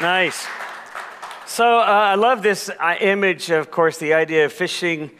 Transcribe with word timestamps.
Nice. 0.00 0.46
So 1.46 1.78
uh, 1.78 1.84
I 1.84 2.16
love 2.16 2.42
this 2.42 2.68
uh, 2.68 2.96
image, 3.00 3.50
of 3.50 3.70
course, 3.70 3.96
the 3.96 4.12
idea 4.12 4.44
of 4.44 4.52
fishing 4.52 5.10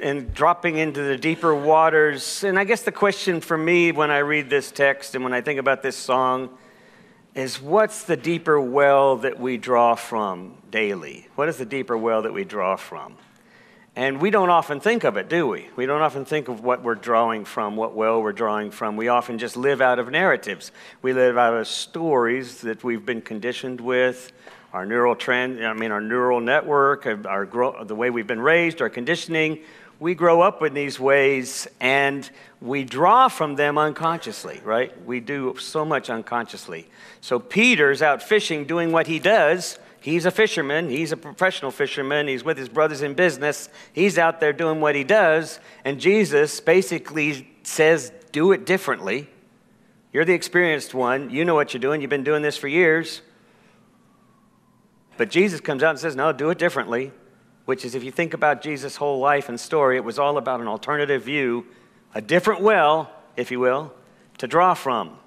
and 0.00 0.34
dropping 0.34 0.76
into 0.76 1.02
the 1.02 1.16
deeper 1.16 1.54
waters. 1.54 2.42
And 2.42 2.58
I 2.58 2.64
guess 2.64 2.82
the 2.82 2.90
question 2.90 3.40
for 3.40 3.56
me 3.56 3.92
when 3.92 4.10
I 4.10 4.18
read 4.18 4.50
this 4.50 4.72
text 4.72 5.14
and 5.14 5.22
when 5.22 5.32
I 5.32 5.40
think 5.40 5.60
about 5.60 5.82
this 5.82 5.96
song 5.96 6.50
is 7.36 7.62
what's 7.62 8.02
the 8.02 8.16
deeper 8.16 8.60
well 8.60 9.18
that 9.18 9.38
we 9.38 9.56
draw 9.56 9.94
from 9.94 10.54
daily? 10.68 11.28
What 11.36 11.48
is 11.48 11.56
the 11.56 11.66
deeper 11.66 11.96
well 11.96 12.22
that 12.22 12.32
we 12.32 12.42
draw 12.42 12.74
from? 12.74 13.16
And 13.98 14.20
we 14.20 14.30
don't 14.30 14.48
often 14.48 14.78
think 14.78 15.02
of 15.02 15.16
it, 15.16 15.28
do 15.28 15.48
we? 15.48 15.66
We 15.74 15.84
don't 15.84 16.02
often 16.02 16.24
think 16.24 16.46
of 16.46 16.62
what 16.62 16.84
we're 16.84 16.94
drawing 16.94 17.44
from, 17.44 17.74
what 17.74 17.96
well 17.96 18.22
we're 18.22 18.30
drawing 18.30 18.70
from. 18.70 18.96
We 18.96 19.08
often 19.08 19.38
just 19.38 19.56
live 19.56 19.80
out 19.80 19.98
of 19.98 20.08
narratives. 20.08 20.70
We 21.02 21.12
live 21.12 21.36
out 21.36 21.54
of 21.54 21.66
stories 21.66 22.60
that 22.60 22.84
we've 22.84 23.04
been 23.04 23.20
conditioned 23.20 23.80
with 23.80 24.30
our 24.72 24.86
neural 24.86 25.16
trend, 25.16 25.66
I 25.66 25.72
mean, 25.72 25.90
our 25.90 26.00
neural 26.00 26.40
network, 26.40 27.06
uh, 27.06 27.16
our 27.26 27.44
grow, 27.44 27.82
the 27.82 27.96
way 27.96 28.10
we've 28.10 28.24
been 28.24 28.40
raised, 28.40 28.80
our 28.80 28.88
conditioning. 28.88 29.58
We 29.98 30.14
grow 30.14 30.42
up 30.42 30.62
in 30.62 30.74
these 30.74 31.00
ways 31.00 31.66
and 31.80 32.30
we 32.60 32.84
draw 32.84 33.26
from 33.26 33.56
them 33.56 33.78
unconsciously, 33.78 34.60
right? 34.62 34.92
We 35.06 35.18
do 35.18 35.56
so 35.58 35.84
much 35.84 36.08
unconsciously. 36.08 36.86
So 37.20 37.40
Peter's 37.40 38.00
out 38.00 38.22
fishing, 38.22 38.64
doing 38.64 38.92
what 38.92 39.08
he 39.08 39.18
does. 39.18 39.76
He's 40.00 40.26
a 40.26 40.30
fisherman. 40.30 40.90
He's 40.90 41.12
a 41.12 41.16
professional 41.16 41.70
fisherman. 41.70 42.28
He's 42.28 42.44
with 42.44 42.56
his 42.56 42.68
brothers 42.68 43.02
in 43.02 43.14
business. 43.14 43.68
He's 43.92 44.16
out 44.16 44.40
there 44.40 44.52
doing 44.52 44.80
what 44.80 44.94
he 44.94 45.04
does. 45.04 45.58
And 45.84 46.00
Jesus 46.00 46.60
basically 46.60 47.48
says, 47.62 48.12
Do 48.32 48.52
it 48.52 48.64
differently. 48.64 49.28
You're 50.12 50.24
the 50.24 50.34
experienced 50.34 50.94
one. 50.94 51.30
You 51.30 51.44
know 51.44 51.54
what 51.54 51.74
you're 51.74 51.80
doing. 51.80 52.00
You've 52.00 52.10
been 52.10 52.24
doing 52.24 52.42
this 52.42 52.56
for 52.56 52.68
years. 52.68 53.22
But 55.18 55.30
Jesus 55.30 55.60
comes 55.60 55.82
out 55.82 55.90
and 55.90 55.98
says, 55.98 56.16
no, 56.16 56.32
do 56.32 56.48
it 56.50 56.58
differently, 56.58 57.12
which 57.66 57.84
is 57.84 57.94
if 57.94 58.04
you 58.04 58.10
think 58.10 58.34
about 58.34 58.62
Jesus' 58.62 58.96
whole 58.96 59.18
life 59.18 59.48
and 59.48 59.58
story, 59.60 59.96
it 59.96 60.04
was 60.04 60.18
all 60.18 60.38
about 60.38 60.60
an 60.60 60.68
alternative 60.68 61.24
view, 61.24 61.66
a 62.14 62.22
different 62.22 62.62
well, 62.62 63.10
if 63.36 63.50
you 63.50 63.58
will, 63.58 63.92
to 64.38 64.46
draw 64.46 64.74
from 64.74 65.18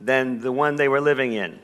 than 0.00 0.40
the 0.40 0.50
one 0.50 0.76
they 0.76 0.88
were 0.88 1.00
living 1.00 1.32
in 1.32 1.60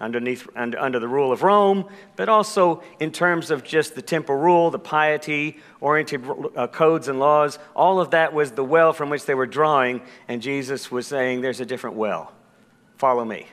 underneath 0.00 0.46
under, 0.56 0.78
under 0.78 0.98
the 0.98 1.08
rule 1.08 1.32
of 1.32 1.42
Rome, 1.42 1.88
but 2.16 2.28
also 2.28 2.82
in 3.00 3.12
terms 3.12 3.50
of 3.50 3.64
just 3.64 3.94
the 3.94 4.02
temple 4.02 4.34
rule, 4.34 4.70
the 4.70 4.78
piety 4.78 5.58
oriented 5.80 6.24
uh, 6.56 6.66
codes 6.66 7.08
and 7.08 7.18
laws. 7.18 7.58
All 7.74 8.00
of 8.00 8.10
that 8.10 8.32
was 8.32 8.52
the 8.52 8.64
well 8.64 8.92
from 8.92 9.10
which 9.10 9.24
they 9.24 9.34
were 9.34 9.46
drawing, 9.46 10.02
and 10.28 10.42
Jesus 10.42 10.90
was 10.90 11.06
saying, 11.06 11.40
There's 11.40 11.60
a 11.60 11.66
different 11.66 11.96
well. 11.96 12.32
Follow 12.98 13.24
me. 13.24 13.46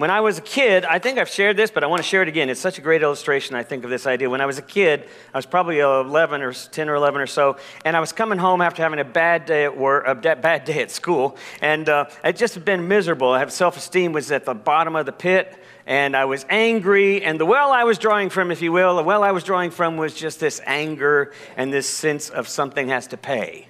When 0.00 0.10
I 0.10 0.22
was 0.22 0.38
a 0.38 0.40
kid, 0.40 0.86
I 0.86 0.98
think 0.98 1.18
I've 1.18 1.28
shared 1.28 1.58
this, 1.58 1.70
but 1.70 1.84
I 1.84 1.86
want 1.86 2.02
to 2.02 2.08
share 2.08 2.22
it 2.22 2.28
again. 2.28 2.48
It's 2.48 2.58
such 2.58 2.78
a 2.78 2.80
great 2.80 3.02
illustration, 3.02 3.54
I 3.54 3.62
think, 3.62 3.84
of 3.84 3.90
this 3.90 4.06
idea. 4.06 4.30
When 4.30 4.40
I 4.40 4.46
was 4.46 4.56
a 4.56 4.62
kid, 4.62 5.06
I 5.34 5.36
was 5.36 5.44
probably 5.44 5.80
11 5.80 6.40
or 6.40 6.54
10 6.54 6.88
or 6.88 6.94
11 6.94 7.20
or 7.20 7.26
so, 7.26 7.58
and 7.84 7.94
I 7.94 8.00
was 8.00 8.10
coming 8.10 8.38
home 8.38 8.62
after 8.62 8.82
having 8.82 8.98
a 8.98 9.04
bad 9.04 9.44
day 9.44 9.64
at 9.64 9.76
work, 9.76 10.06
a 10.06 10.14
bad 10.14 10.64
day 10.64 10.80
at 10.80 10.90
school, 10.90 11.36
and 11.60 11.86
uh, 11.86 12.06
I'd 12.24 12.38
just 12.38 12.64
been 12.64 12.88
miserable. 12.88 13.28
I 13.28 13.40
have 13.40 13.52
self-esteem 13.52 14.12
was 14.12 14.32
at 14.32 14.46
the 14.46 14.54
bottom 14.54 14.96
of 14.96 15.04
the 15.04 15.12
pit, 15.12 15.62
and 15.84 16.16
I 16.16 16.24
was 16.24 16.46
angry, 16.48 17.22
and 17.22 17.38
the 17.38 17.44
well 17.44 17.70
I 17.70 17.84
was 17.84 17.98
drawing 17.98 18.30
from, 18.30 18.50
if 18.50 18.62
you 18.62 18.72
will, 18.72 18.96
the 18.96 19.02
well 19.02 19.22
I 19.22 19.32
was 19.32 19.44
drawing 19.44 19.70
from 19.70 19.98
was 19.98 20.14
just 20.14 20.40
this 20.40 20.62
anger 20.64 21.30
and 21.58 21.70
this 21.70 21.86
sense 21.86 22.30
of 22.30 22.48
something 22.48 22.88
has 22.88 23.08
to 23.08 23.18
pay. 23.18 23.66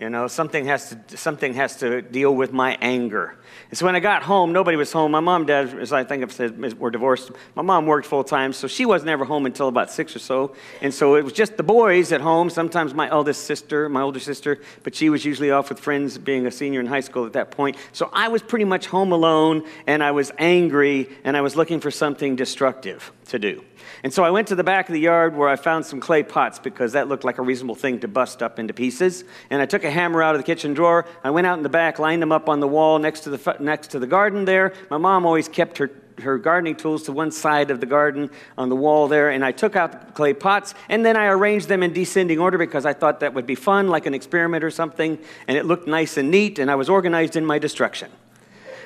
You 0.00 0.08
know, 0.08 0.26
something 0.26 0.64
has 0.66 0.88
to, 0.88 1.16
something 1.18 1.52
has 1.52 1.76
to 1.76 2.00
deal 2.00 2.34
with 2.34 2.52
my 2.52 2.78
anger. 2.80 3.36
And 3.70 3.78
so 3.78 3.86
when 3.86 3.96
I 3.96 4.00
got 4.00 4.22
home, 4.22 4.52
nobody 4.52 4.76
was 4.76 4.92
home. 4.92 5.12
My 5.12 5.20
mom 5.20 5.42
and 5.42 5.48
dad, 5.48 5.78
as 5.78 5.92
I 5.92 6.04
think 6.04 6.22
I've 6.22 6.32
said, 6.32 6.78
were 6.78 6.90
divorced. 6.90 7.30
My 7.54 7.62
mom 7.62 7.86
worked 7.86 8.06
full 8.06 8.24
time, 8.24 8.52
so 8.52 8.66
she 8.66 8.86
wasn't 8.86 9.10
ever 9.10 9.24
home 9.24 9.46
until 9.46 9.68
about 9.68 9.90
six 9.90 10.14
or 10.14 10.18
so. 10.18 10.54
And 10.80 10.92
so 10.92 11.16
it 11.16 11.24
was 11.24 11.32
just 11.32 11.56
the 11.56 11.62
boys 11.62 12.12
at 12.12 12.20
home, 12.20 12.50
sometimes 12.50 12.94
my 12.94 13.08
eldest 13.10 13.44
sister, 13.44 13.88
my 13.88 14.02
older 14.02 14.20
sister, 14.20 14.60
but 14.82 14.94
she 14.94 15.10
was 15.10 15.24
usually 15.24 15.50
off 15.50 15.68
with 15.68 15.80
friends 15.80 16.18
being 16.18 16.46
a 16.46 16.50
senior 16.50 16.80
in 16.80 16.86
high 16.86 17.00
school 17.00 17.26
at 17.26 17.32
that 17.34 17.50
point. 17.50 17.76
So 17.92 18.10
I 18.12 18.28
was 18.28 18.42
pretty 18.42 18.64
much 18.64 18.86
home 18.86 19.12
alone, 19.12 19.64
and 19.86 20.02
I 20.02 20.12
was 20.12 20.32
angry, 20.38 21.08
and 21.24 21.36
I 21.36 21.40
was 21.40 21.56
looking 21.56 21.80
for 21.80 21.90
something 21.90 22.36
destructive 22.36 23.12
to 23.26 23.38
do. 23.38 23.64
And 24.02 24.12
so 24.12 24.22
I 24.22 24.30
went 24.30 24.48
to 24.48 24.54
the 24.54 24.64
back 24.64 24.88
of 24.88 24.92
the 24.92 25.00
yard 25.00 25.34
where 25.34 25.48
I 25.48 25.56
found 25.56 25.86
some 25.86 26.00
clay 26.00 26.22
pots 26.22 26.58
because 26.58 26.92
that 26.92 27.08
looked 27.08 27.24
like 27.24 27.38
a 27.38 27.42
reasonable 27.42 27.74
thing 27.74 28.00
to 28.00 28.08
bust 28.08 28.42
up 28.42 28.58
into 28.58 28.74
pieces. 28.74 29.24
And 29.50 29.62
I 29.62 29.66
took 29.66 29.84
a 29.84 29.90
hammer 29.90 30.22
out 30.22 30.34
of 30.34 30.40
the 30.40 30.44
kitchen 30.44 30.74
drawer. 30.74 31.06
I 31.22 31.30
went 31.30 31.46
out 31.46 31.56
in 31.56 31.62
the 31.62 31.70
back, 31.70 31.98
lined 31.98 32.20
them 32.20 32.32
up 32.32 32.48
on 32.48 32.60
the 32.60 32.68
wall 32.68 32.98
next 32.98 33.20
to 33.20 33.30
the, 33.30 33.43
next 33.60 33.90
to 33.92 33.98
the 33.98 34.06
garden 34.06 34.44
there. 34.44 34.72
My 34.90 34.98
mom 34.98 35.26
always 35.26 35.48
kept 35.48 35.78
her 35.78 35.90
her 36.22 36.38
gardening 36.38 36.76
tools 36.76 37.04
to 37.04 37.12
one 37.12 37.30
side 37.30 37.70
of 37.70 37.80
the 37.80 37.86
garden 37.86 38.30
on 38.56 38.68
the 38.68 38.76
wall 38.76 39.08
there, 39.08 39.30
and 39.30 39.44
I 39.44 39.52
took 39.52 39.76
out 39.76 40.06
the 40.06 40.12
clay 40.12 40.32
pots, 40.32 40.74
and 40.88 41.04
then 41.04 41.16
I 41.16 41.26
arranged 41.26 41.68
them 41.68 41.82
in 41.82 41.92
descending 41.92 42.38
order 42.38 42.58
because 42.58 42.86
I 42.86 42.92
thought 42.92 43.20
that 43.20 43.34
would 43.34 43.46
be 43.46 43.54
fun, 43.54 43.88
like 43.88 44.06
an 44.06 44.14
experiment 44.14 44.64
or 44.64 44.70
something, 44.70 45.18
and 45.48 45.58
it 45.58 45.66
looked 45.66 45.88
nice 45.88 46.16
and 46.16 46.30
neat, 46.30 46.58
and 46.58 46.70
I 46.70 46.74
was 46.76 46.88
organized 46.88 47.36
in 47.36 47.44
my 47.44 47.58
destruction. 47.58 48.10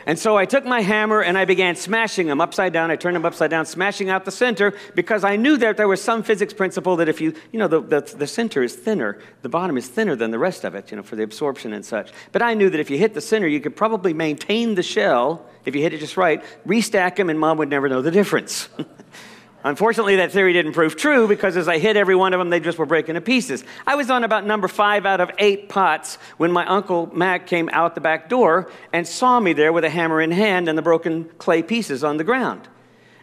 And 0.08 0.19
so 0.19 0.38
I 0.38 0.46
took 0.46 0.64
my 0.64 0.80
hammer 0.80 1.20
and 1.20 1.36
I 1.36 1.44
began 1.44 1.76
smashing 1.76 2.28
them 2.28 2.41
upside 2.41 2.72
down. 2.72 2.91
I 2.91 2.96
turned 2.96 3.14
them 3.14 3.26
upside 3.26 3.50
down, 3.50 3.66
smashing 3.66 4.08
out 4.08 4.24
the 4.24 4.30
center 4.30 4.72
because 4.94 5.22
I 5.22 5.36
knew 5.36 5.58
that 5.58 5.76
there 5.76 5.86
was 5.86 6.02
some 6.02 6.22
physics 6.22 6.54
principle 6.54 6.96
that 6.96 7.10
if 7.10 7.20
you, 7.20 7.34
you 7.52 7.58
know, 7.58 7.69
the, 7.69 7.82
the, 7.82 8.00
the 8.16 8.26
center 8.26 8.62
is 8.62 8.74
thinner, 8.74 9.19
the 9.42 9.50
bottom 9.50 9.76
is 9.76 9.86
thinner 9.86 10.16
than 10.16 10.30
the 10.30 10.38
rest 10.38 10.64
of 10.64 10.74
it, 10.74 10.91
you 10.91 10.96
know, 10.96 11.02
for 11.02 11.14
the 11.14 11.24
absorption 11.24 11.74
and 11.74 11.84
such. 11.84 12.10
But 12.32 12.41
I 12.41 12.54
knew 12.54 12.70
that 12.70 12.80
if 12.80 12.88
you 12.88 12.96
hit 12.96 13.12
the 13.12 13.20
center, 13.20 13.46
you 13.46 13.60
could 13.60 13.76
probably 13.76 14.14
maintain 14.14 14.76
the 14.76 14.82
shell 14.82 15.44
if 15.66 15.76
you 15.76 15.82
hit 15.82 15.92
it 15.92 15.98
just 15.98 16.16
right, 16.16 16.42
restack 16.66 17.16
them, 17.16 17.28
and 17.28 17.38
mom 17.38 17.58
would 17.58 17.69
never 17.69 17.90
know 17.90 18.00
the 18.00 18.10
difference. 18.10 18.70
Unfortunately, 19.64 20.16
that 20.16 20.30
theory 20.30 20.52
didn't 20.52 20.72
prove 20.72 20.96
true 20.96 21.26
because 21.26 21.56
as 21.56 21.66
I 21.66 21.78
hit 21.78 21.96
every 21.96 22.14
one 22.14 22.32
of 22.32 22.38
them, 22.38 22.48
they 22.48 22.60
just 22.60 22.78
were 22.78 22.86
breaking 22.86 23.16
to 23.16 23.20
pieces. 23.20 23.64
I 23.86 23.96
was 23.96 24.08
on 24.08 24.22
about 24.22 24.46
number 24.46 24.69
five 24.69 25.04
out 25.04 25.20
of 25.20 25.30
eight 25.38 25.69
pots 25.69 26.16
when 26.36 26.52
my 26.52 26.64
uncle 26.66 27.10
Mac 27.12 27.48
came 27.48 27.69
out 27.72 27.96
the 27.96 28.00
back 28.00 28.28
door 28.28 28.70
and 28.92 29.06
saw 29.06 29.41
me 29.41 29.52
there 29.52 29.72
with 29.72 29.84
a 29.84 29.91
hammer 29.91 30.20
in 30.20 30.30
hand 30.30 30.69
and 30.69 30.78
the 30.78 30.82
broken 30.82 31.24
clay 31.38 31.62
pieces 31.62 32.04
on 32.04 32.19
the 32.19 32.24
ground. 32.24 32.69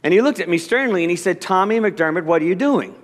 And 0.03 0.13
he 0.13 0.22
looked 0.22 0.41
at 0.41 0.50
me 0.50 0.57
sternly 0.57 1.03
and 1.03 1.09
he 1.09 1.16
said, 1.16 1.40
Tommy 1.40 1.79
McDermott, 1.79 2.25
what 2.25 2.41
are 2.41 2.46
you 2.46 2.56
doing? 2.56 2.96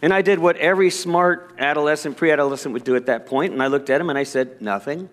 And 0.00 0.14
I 0.14 0.22
did 0.22 0.38
what 0.38 0.56
every 0.56 0.90
smart 0.90 1.54
adolescent, 1.58 2.16
pre 2.16 2.30
adolescent 2.30 2.72
would 2.72 2.84
do 2.84 2.94
at 2.94 3.06
that 3.06 3.26
point, 3.26 3.52
and 3.52 3.62
I 3.62 3.66
looked 3.66 3.90
at 3.90 4.00
him 4.00 4.10
and 4.10 4.18
I 4.18 4.22
said, 4.22 4.60
Nothing. 4.62 5.08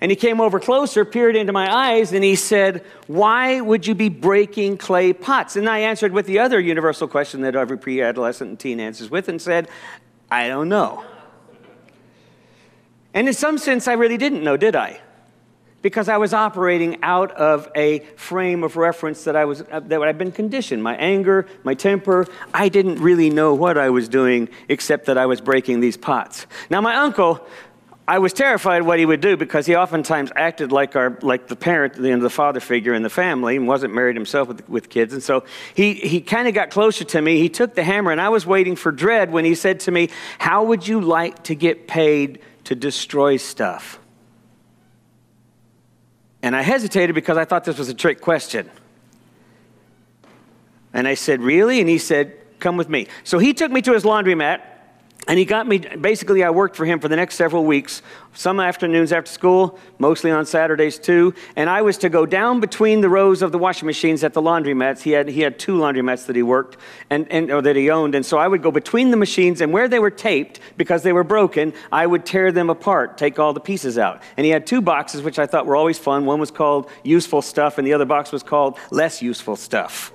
And 0.00 0.10
he 0.10 0.16
came 0.16 0.40
over 0.40 0.58
closer, 0.58 1.04
peered 1.04 1.36
into 1.36 1.52
my 1.52 1.72
eyes, 1.72 2.12
and 2.12 2.24
he 2.24 2.34
said, 2.34 2.84
Why 3.06 3.60
would 3.60 3.86
you 3.86 3.94
be 3.94 4.08
breaking 4.08 4.78
clay 4.78 5.12
pots? 5.12 5.56
And 5.56 5.68
I 5.68 5.80
answered 5.80 6.12
with 6.12 6.26
the 6.26 6.38
other 6.38 6.58
universal 6.58 7.06
question 7.06 7.42
that 7.42 7.54
every 7.54 7.76
pre 7.76 8.00
adolescent 8.00 8.50
and 8.50 8.58
teen 8.58 8.80
answers 8.80 9.10
with 9.10 9.28
and 9.28 9.40
said, 9.40 9.68
I 10.30 10.48
don't 10.48 10.68
know. 10.68 11.04
And 13.12 13.28
in 13.28 13.34
some 13.34 13.58
sense, 13.58 13.88
I 13.88 13.94
really 13.94 14.16
didn't 14.16 14.42
know, 14.42 14.56
did 14.56 14.76
I? 14.76 15.00
Because 15.82 16.08
I 16.08 16.18
was 16.18 16.32
operating 16.32 17.02
out 17.02 17.32
of 17.32 17.68
a 17.74 18.00
frame 18.16 18.62
of 18.62 18.76
reference 18.76 19.24
that 19.24 19.34
I 19.34 19.46
was 19.46 19.62
uh, 19.62 19.80
that 19.80 20.00
I'd 20.00 20.18
been 20.18 20.32
conditioned. 20.32 20.82
My 20.82 20.94
anger, 20.96 21.46
my 21.64 21.74
temper, 21.74 22.26
I 22.52 22.68
didn't 22.68 23.00
really 23.00 23.30
know 23.30 23.54
what 23.54 23.78
I 23.78 23.90
was 23.90 24.08
doing 24.08 24.50
except 24.68 25.06
that 25.06 25.16
I 25.16 25.26
was 25.26 25.40
breaking 25.40 25.80
these 25.80 25.96
pots. 25.96 26.46
Now 26.68 26.82
my 26.82 26.96
uncle 26.96 27.46
I 28.10 28.18
was 28.18 28.32
terrified 28.32 28.82
what 28.82 28.98
he 28.98 29.06
would 29.06 29.20
do 29.20 29.36
because 29.36 29.66
he 29.66 29.76
oftentimes 29.76 30.32
acted 30.34 30.72
like, 30.72 30.96
our, 30.96 31.16
like 31.22 31.46
the 31.46 31.54
parent, 31.54 31.94
you 31.94 32.10
know, 32.10 32.20
the 32.20 32.28
father 32.28 32.58
figure 32.58 32.92
in 32.92 33.04
the 33.04 33.08
family, 33.08 33.54
and 33.54 33.68
wasn't 33.68 33.94
married 33.94 34.16
himself 34.16 34.48
with, 34.48 34.68
with 34.68 34.88
kids. 34.90 35.12
And 35.12 35.22
so 35.22 35.44
he, 35.74 35.94
he 35.94 36.20
kind 36.20 36.48
of 36.48 36.54
got 36.54 36.70
closer 36.70 37.04
to 37.04 37.22
me. 37.22 37.38
He 37.38 37.48
took 37.48 37.76
the 37.76 37.84
hammer, 37.84 38.10
and 38.10 38.20
I 38.20 38.30
was 38.30 38.44
waiting 38.44 38.74
for 38.74 38.90
dread 38.90 39.30
when 39.30 39.44
he 39.44 39.54
said 39.54 39.78
to 39.80 39.92
me, 39.92 40.10
How 40.40 40.64
would 40.64 40.88
you 40.88 41.00
like 41.00 41.44
to 41.44 41.54
get 41.54 41.86
paid 41.86 42.40
to 42.64 42.74
destroy 42.74 43.36
stuff? 43.36 44.00
And 46.42 46.56
I 46.56 46.62
hesitated 46.62 47.14
because 47.14 47.36
I 47.36 47.44
thought 47.44 47.62
this 47.62 47.78
was 47.78 47.90
a 47.90 47.94
trick 47.94 48.20
question. 48.20 48.68
And 50.92 51.06
I 51.06 51.14
said, 51.14 51.42
Really? 51.42 51.78
And 51.78 51.88
he 51.88 51.98
said, 51.98 52.36
Come 52.58 52.76
with 52.76 52.88
me. 52.88 53.06
So 53.22 53.38
he 53.38 53.54
took 53.54 53.70
me 53.70 53.82
to 53.82 53.92
his 53.92 54.02
laundromat 54.02 54.62
and 55.30 55.38
he 55.38 55.44
got 55.44 55.68
me, 55.68 55.78
basically, 55.78 56.42
I 56.42 56.50
worked 56.50 56.74
for 56.74 56.84
him 56.84 56.98
for 56.98 57.06
the 57.06 57.14
next 57.14 57.36
several 57.36 57.64
weeks, 57.64 58.02
some 58.34 58.58
afternoons 58.58 59.12
after 59.12 59.30
school, 59.30 59.78
mostly 60.00 60.32
on 60.32 60.44
Saturdays 60.44 60.98
too. 60.98 61.34
And 61.54 61.70
I 61.70 61.82
was 61.82 61.98
to 61.98 62.08
go 62.08 62.26
down 62.26 62.58
between 62.58 63.00
the 63.00 63.08
rows 63.08 63.40
of 63.40 63.52
the 63.52 63.58
washing 63.58 63.86
machines 63.86 64.24
at 64.24 64.34
the 64.34 64.42
laundromats. 64.42 65.02
He 65.02 65.12
had, 65.12 65.28
he 65.28 65.42
had 65.42 65.56
two 65.56 65.78
laundromats 65.78 66.26
that 66.26 66.34
he 66.34 66.42
worked 66.42 66.78
and, 67.10 67.30
and, 67.30 67.48
or 67.52 67.62
that 67.62 67.76
he 67.76 67.90
owned. 67.90 68.16
And 68.16 68.26
so 68.26 68.38
I 68.38 68.48
would 68.48 68.60
go 68.60 68.72
between 68.72 69.12
the 69.12 69.16
machines, 69.16 69.60
and 69.60 69.72
where 69.72 69.86
they 69.86 70.00
were 70.00 70.10
taped, 70.10 70.58
because 70.76 71.04
they 71.04 71.12
were 71.12 71.22
broken, 71.22 71.74
I 71.92 72.08
would 72.08 72.26
tear 72.26 72.50
them 72.50 72.68
apart, 72.68 73.16
take 73.16 73.38
all 73.38 73.52
the 73.52 73.60
pieces 73.60 73.98
out. 73.98 74.24
And 74.36 74.44
he 74.44 74.50
had 74.50 74.66
two 74.66 74.80
boxes, 74.80 75.22
which 75.22 75.38
I 75.38 75.46
thought 75.46 75.64
were 75.64 75.76
always 75.76 75.96
fun. 75.96 76.26
One 76.26 76.40
was 76.40 76.50
called 76.50 76.90
useful 77.04 77.40
stuff, 77.40 77.78
and 77.78 77.86
the 77.86 77.92
other 77.92 78.04
box 78.04 78.32
was 78.32 78.42
called 78.42 78.80
less 78.90 79.22
useful 79.22 79.54
stuff 79.54 80.12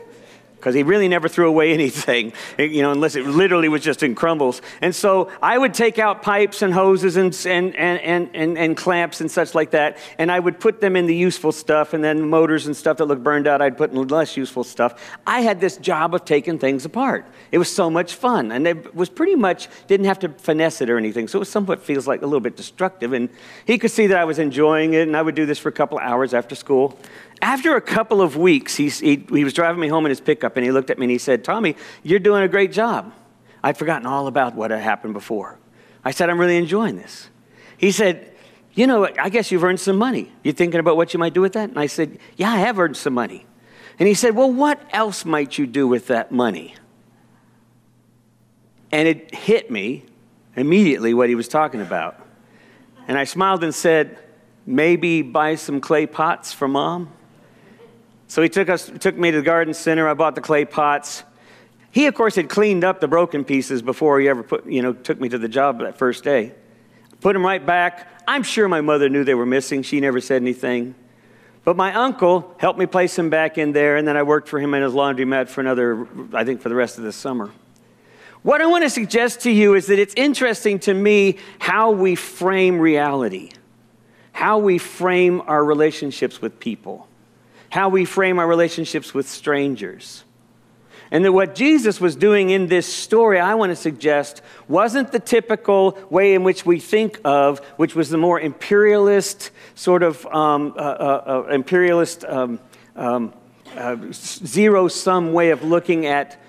because 0.65 0.73
he 0.73 0.81
really 0.81 1.07
never 1.07 1.27
threw 1.27 1.47
away 1.47 1.73
anything, 1.75 2.33
you 2.57 2.81
know, 2.81 2.91
unless 2.91 3.15
it 3.15 3.23
literally 3.27 3.69
was 3.69 3.83
just 3.83 4.01
in 4.01 4.15
crumbles. 4.15 4.63
And 4.81 4.95
so 4.95 5.29
I 5.39 5.59
would 5.59 5.75
take 5.75 5.99
out 5.99 6.23
pipes 6.23 6.63
and 6.63 6.73
hoses 6.73 7.17
and, 7.17 7.35
and, 7.45 7.75
and, 7.75 8.29
and, 8.33 8.57
and, 8.57 8.75
clamps 8.75 9.21
and 9.21 9.29
such 9.29 9.53
like 9.53 9.71
that, 9.71 9.99
and 10.17 10.31
I 10.31 10.39
would 10.39 10.59
put 10.59 10.81
them 10.81 10.95
in 10.95 11.05
the 11.05 11.15
useful 11.15 11.51
stuff, 11.51 11.93
and 11.93 12.03
then 12.03 12.29
motors 12.29 12.65
and 12.65 12.75
stuff 12.75 12.97
that 12.97 13.05
looked 13.05 13.23
burned 13.23 13.47
out, 13.47 13.61
I'd 13.61 13.77
put 13.77 13.91
in 13.91 14.07
less 14.07 14.35
useful 14.35 14.63
stuff. 14.63 15.19
I 15.27 15.41
had 15.41 15.61
this 15.61 15.77
job 15.77 16.15
of 16.15 16.25
taking 16.25 16.57
things 16.57 16.83
apart. 16.83 17.27
It 17.51 17.59
was 17.59 17.73
so 17.73 17.91
much 17.91 18.15
fun, 18.15 18.51
and 18.51 18.65
it 18.65 18.95
was 18.95 19.09
pretty 19.09 19.35
much, 19.35 19.67
didn't 19.85 20.07
have 20.07 20.19
to 20.19 20.29
finesse 20.29 20.81
it 20.81 20.89
or 20.89 20.97
anything, 20.97 21.27
so 21.27 21.41
it 21.41 21.45
somewhat 21.45 21.83
feels 21.83 22.07
like 22.07 22.23
a 22.23 22.25
little 22.25 22.39
bit 22.39 22.57
destructive. 22.57 23.13
And 23.13 23.29
he 23.65 23.77
could 23.77 23.91
see 23.91 24.07
that 24.07 24.17
I 24.17 24.25
was 24.25 24.39
enjoying 24.39 24.95
it, 24.95 25.03
and 25.03 25.15
I 25.15 25.21
would 25.21 25.35
do 25.35 25.45
this 25.45 25.59
for 25.59 25.69
a 25.69 25.73
couple 25.73 25.99
hours 25.99 26.33
after 26.33 26.55
school. 26.55 26.97
After 27.41 27.75
a 27.75 27.81
couple 27.81 28.21
of 28.21 28.37
weeks, 28.37 28.75
he, 28.75 28.89
he, 28.89 29.25
he 29.29 29.43
was 29.43 29.53
driving 29.53 29.79
me 29.79 29.87
home 29.87 30.05
in 30.05 30.09
his 30.09 30.21
pickup 30.21 30.55
and 30.57 30.65
he 30.65 30.71
looked 30.71 30.89
at 30.89 30.97
me 30.97 31.05
and 31.05 31.11
he 31.11 31.17
said, 31.17 31.43
Tommy, 31.43 31.75
you're 32.03 32.19
doing 32.19 32.43
a 32.43 32.47
great 32.47 32.71
job. 32.71 33.13
I'd 33.63 33.77
forgotten 33.77 34.05
all 34.05 34.27
about 34.27 34.55
what 34.55 34.71
had 34.71 34.79
happened 34.79 35.13
before. 35.13 35.57
I 36.03 36.11
said, 36.11 36.29
I'm 36.29 36.39
really 36.39 36.57
enjoying 36.57 36.97
this. 36.97 37.29
He 37.77 37.91
said, 37.91 38.31
You 38.73 38.87
know, 38.87 39.07
I 39.19 39.29
guess 39.29 39.51
you've 39.51 39.63
earned 39.63 39.79
some 39.79 39.97
money. 39.97 40.31
You're 40.43 40.53
thinking 40.53 40.79
about 40.79 40.97
what 40.97 41.13
you 41.13 41.19
might 41.19 41.33
do 41.33 41.41
with 41.41 41.53
that? 41.53 41.69
And 41.69 41.79
I 41.79 41.87
said, 41.87 42.19
Yeah, 42.37 42.51
I 42.51 42.57
have 42.57 42.79
earned 42.79 42.95
some 42.95 43.13
money. 43.13 43.45
And 43.97 44.07
he 44.07 44.13
said, 44.13 44.35
Well, 44.35 44.51
what 44.51 44.79
else 44.91 45.25
might 45.25 45.57
you 45.57 45.65
do 45.65 45.87
with 45.87 46.07
that 46.07 46.31
money? 46.31 46.75
And 48.91 49.07
it 49.07 49.33
hit 49.33 49.71
me 49.71 50.05
immediately 50.55 51.13
what 51.13 51.27
he 51.27 51.35
was 51.35 51.47
talking 51.47 51.81
about. 51.81 52.23
And 53.07 53.17
I 53.17 53.23
smiled 53.23 53.63
and 53.63 53.73
said, 53.73 54.19
Maybe 54.65 55.21
buy 55.21 55.55
some 55.55 55.81
clay 55.81 56.05
pots 56.05 56.53
for 56.53 56.67
mom? 56.67 57.11
So 58.27 58.41
he 58.41 58.49
took, 58.49 58.69
us, 58.69 58.91
took 58.99 59.15
me 59.15 59.31
to 59.31 59.37
the 59.37 59.43
garden 59.43 59.73
center. 59.73 60.07
I 60.07 60.13
bought 60.13 60.35
the 60.35 60.41
clay 60.41 60.65
pots. 60.65 61.23
He, 61.91 62.07
of 62.07 62.13
course, 62.13 62.35
had 62.35 62.49
cleaned 62.49 62.83
up 62.83 62.99
the 62.99 63.07
broken 63.07 63.45
pieces 63.45 63.81
before 63.81 64.19
he 64.19 64.27
ever 64.27 64.43
put, 64.43 64.65
you 64.65 64.81
know, 64.81 64.93
took 64.93 65.19
me 65.19 65.29
to 65.29 65.37
the 65.37 65.47
job 65.47 65.79
that 65.79 65.97
first 65.97 66.23
day. 66.23 66.53
Put 67.21 67.33
them 67.33 67.45
right 67.45 67.65
back. 67.65 68.23
I'm 68.27 68.43
sure 68.43 68.67
my 68.67 68.81
mother 68.81 69.07
knew 69.07 69.23
they 69.23 69.35
were 69.35 69.45
missing. 69.45 69.83
She 69.83 69.99
never 69.99 70.19
said 70.19 70.41
anything. 70.41 70.95
But 71.63 71.77
my 71.77 71.93
uncle 71.93 72.53
helped 72.59 72.77
me 72.77 72.85
place 72.85 73.15
them 73.15 73.29
back 73.29 73.57
in 73.57 73.71
there, 73.71 73.95
and 73.97 74.07
then 74.07 74.17
I 74.17 74.23
worked 74.23 74.49
for 74.49 74.59
him 74.59 74.73
in 74.73 74.83
his 74.83 74.93
laundromat 74.93 75.47
for 75.47 75.61
another, 75.61 76.07
I 76.33 76.43
think, 76.43 76.61
for 76.61 76.69
the 76.69 76.75
rest 76.75 76.97
of 76.97 77.03
the 77.03 77.11
summer. 77.11 77.51
What 78.43 78.61
I 78.61 78.67
want 78.67 78.83
to 78.83 78.89
suggest 78.89 79.41
to 79.41 79.51
you 79.51 79.73
is 79.73 79.87
that 79.87 79.97
it's 79.97 80.13
interesting 80.15 80.77
to 80.79 80.93
me 80.93 81.37
how 81.57 81.91
we 81.91 82.13
frame 82.13 82.77
reality, 82.77 83.51
how 84.31 84.59
we 84.59 84.77
frame 84.77 85.41
our 85.47 85.63
relationships 85.63 86.41
with 86.41 86.59
people 86.59 87.07
how 87.75 87.89
we 87.89 88.05
frame 88.05 88.39
our 88.39 88.47
relationships 88.47 89.13
with 89.13 89.27
strangers. 89.27 90.23
And 91.11 91.25
that 91.25 91.33
what 91.33 91.55
Jesus 91.55 91.99
was 91.99 92.15
doing 92.15 92.49
in 92.49 92.67
this 92.67 92.87
story, 92.87 93.37
I 93.37 93.55
want 93.55 93.71
to 93.71 93.75
suggest, 93.75 94.41
wasn't 94.69 95.11
the 95.11 95.19
typical 95.19 95.99
way 96.09 96.35
in 96.35 96.45
which 96.45 96.65
we 96.65 96.79
think 96.79 97.19
of, 97.25 97.59
which 97.75 97.93
was 97.93 98.09
the 98.09 98.17
more 98.17 98.39
imperialist, 98.39 99.51
sort 99.75 100.03
of 100.03 100.25
um, 100.27 100.73
uh, 100.77 100.79
uh, 100.79 101.43
uh, 101.49 101.53
imperialist, 101.53 102.23
um, 102.23 102.61
um, 102.95 103.33
uh, 103.75 103.97
zero 104.13 104.87
sum 104.87 105.33
way 105.33 105.49
of 105.49 105.61
looking 105.61 106.05
at 106.05 106.41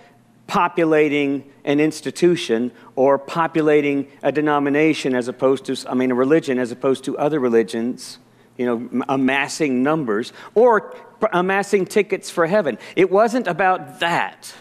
populating 0.46 1.42
an 1.64 1.80
institution 1.80 2.70
or 2.94 3.18
populating 3.18 4.06
a 4.22 4.30
denomination 4.30 5.12
as 5.12 5.26
opposed 5.26 5.64
to, 5.64 5.90
I 5.90 5.94
mean, 5.94 6.12
a 6.12 6.14
religion 6.14 6.60
as 6.60 6.70
opposed 6.70 7.02
to 7.06 7.18
other 7.18 7.40
religions 7.40 8.20
you 8.56 8.66
know, 8.66 9.04
amassing 9.08 9.82
numbers, 9.82 10.32
or 10.54 10.94
amassing 11.32 11.84
tickets 11.86 12.30
for 12.30 12.46
heaven. 12.46 12.78
It 12.94 13.10
wasn't 13.10 13.46
about 13.46 14.00
that. 14.00 14.54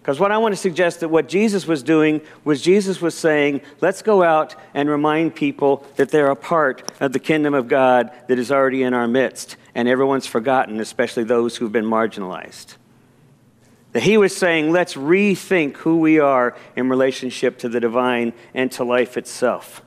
Because 0.00 0.18
what 0.18 0.32
I 0.32 0.38
want 0.38 0.54
to 0.54 0.56
suggest 0.56 1.00
that 1.00 1.10
what 1.10 1.28
Jesus 1.28 1.66
was 1.66 1.82
doing 1.82 2.22
was 2.42 2.62
Jesus 2.62 3.02
was 3.02 3.14
saying, 3.14 3.60
let's 3.82 4.00
go 4.00 4.22
out 4.22 4.54
and 4.72 4.88
remind 4.88 5.34
people 5.34 5.84
that 5.96 6.08
they're 6.08 6.30
a 6.30 6.36
part 6.36 6.90
of 6.98 7.12
the 7.12 7.18
kingdom 7.18 7.52
of 7.52 7.68
God 7.68 8.10
that 8.26 8.38
is 8.38 8.50
already 8.50 8.82
in 8.82 8.94
our 8.94 9.06
midst, 9.06 9.56
and 9.74 9.86
everyone's 9.86 10.26
forgotten, 10.26 10.80
especially 10.80 11.24
those 11.24 11.58
who've 11.58 11.70
been 11.70 11.84
marginalized. 11.84 12.76
That 13.92 14.02
he 14.02 14.16
was 14.16 14.34
saying, 14.34 14.72
let's 14.72 14.94
rethink 14.94 15.76
who 15.76 15.98
we 15.98 16.18
are 16.18 16.56
in 16.74 16.88
relationship 16.88 17.58
to 17.58 17.68
the 17.68 17.80
divine 17.80 18.32
and 18.54 18.72
to 18.72 18.84
life 18.84 19.18
itself. 19.18 19.82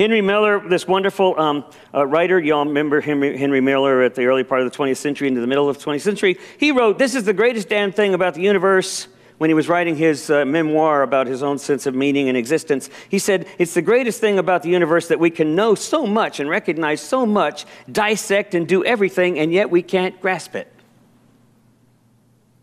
Henry 0.00 0.22
Miller, 0.22 0.66
this 0.66 0.88
wonderful 0.88 1.38
um, 1.38 1.62
uh, 1.92 2.06
writer, 2.06 2.40
y'all 2.40 2.64
remember 2.64 3.02
Henry, 3.02 3.36
Henry 3.36 3.60
Miller 3.60 4.00
at 4.00 4.14
the 4.14 4.24
early 4.24 4.44
part 4.44 4.62
of 4.62 4.72
the 4.72 4.74
20th 4.74 4.96
century 4.96 5.28
into 5.28 5.42
the 5.42 5.46
middle 5.46 5.68
of 5.68 5.76
the 5.76 5.84
20th 5.84 6.00
century. 6.00 6.38
He 6.56 6.72
wrote, 6.72 6.98
This 6.98 7.14
is 7.14 7.24
the 7.24 7.34
greatest 7.34 7.68
damn 7.68 7.92
thing 7.92 8.14
about 8.14 8.32
the 8.32 8.40
universe 8.40 9.08
when 9.36 9.50
he 9.50 9.54
was 9.54 9.68
writing 9.68 9.96
his 9.96 10.30
uh, 10.30 10.46
memoir 10.46 11.02
about 11.02 11.26
his 11.26 11.42
own 11.42 11.58
sense 11.58 11.84
of 11.84 11.94
meaning 11.94 12.30
and 12.30 12.38
existence. 12.38 12.88
He 13.10 13.18
said, 13.18 13.46
It's 13.58 13.74
the 13.74 13.82
greatest 13.82 14.22
thing 14.22 14.38
about 14.38 14.62
the 14.62 14.70
universe 14.70 15.08
that 15.08 15.20
we 15.20 15.28
can 15.28 15.54
know 15.54 15.74
so 15.74 16.06
much 16.06 16.40
and 16.40 16.48
recognize 16.48 17.02
so 17.02 17.26
much, 17.26 17.66
dissect 17.92 18.54
and 18.54 18.66
do 18.66 18.82
everything, 18.82 19.38
and 19.38 19.52
yet 19.52 19.68
we 19.68 19.82
can't 19.82 20.18
grasp 20.22 20.54
it. 20.54 20.72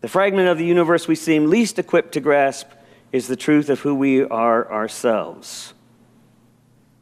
The 0.00 0.08
fragment 0.08 0.48
of 0.48 0.58
the 0.58 0.66
universe 0.66 1.06
we 1.06 1.14
seem 1.14 1.50
least 1.50 1.78
equipped 1.78 2.14
to 2.14 2.20
grasp 2.20 2.66
is 3.12 3.28
the 3.28 3.36
truth 3.36 3.68
of 3.68 3.78
who 3.78 3.94
we 3.94 4.24
are 4.24 4.68
ourselves. 4.72 5.72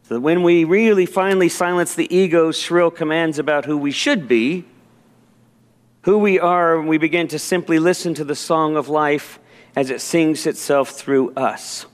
So 0.08 0.14
that 0.14 0.20
when 0.20 0.44
we 0.44 0.62
really 0.62 1.04
finally 1.04 1.48
silence 1.48 1.96
the 1.96 2.14
ego's 2.14 2.56
shrill 2.56 2.92
commands 2.92 3.40
about 3.40 3.64
who 3.64 3.76
we 3.76 3.90
should 3.90 4.28
be, 4.28 4.64
who 6.02 6.18
we 6.18 6.38
are, 6.38 6.80
we 6.80 6.96
begin 6.96 7.26
to 7.28 7.40
simply 7.40 7.80
listen 7.80 8.14
to 8.14 8.22
the 8.24 8.36
song 8.36 8.76
of 8.76 8.88
life 8.88 9.40
as 9.74 9.90
it 9.90 10.00
sings 10.00 10.46
itself 10.46 10.90
through 10.90 11.34
us. 11.34 11.86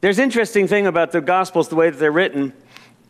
There's 0.00 0.18
interesting 0.18 0.66
thing 0.66 0.88
about 0.88 1.12
the 1.12 1.20
Gospels, 1.20 1.68
the 1.68 1.76
way 1.76 1.90
that 1.90 1.98
they're 1.98 2.10
written. 2.10 2.52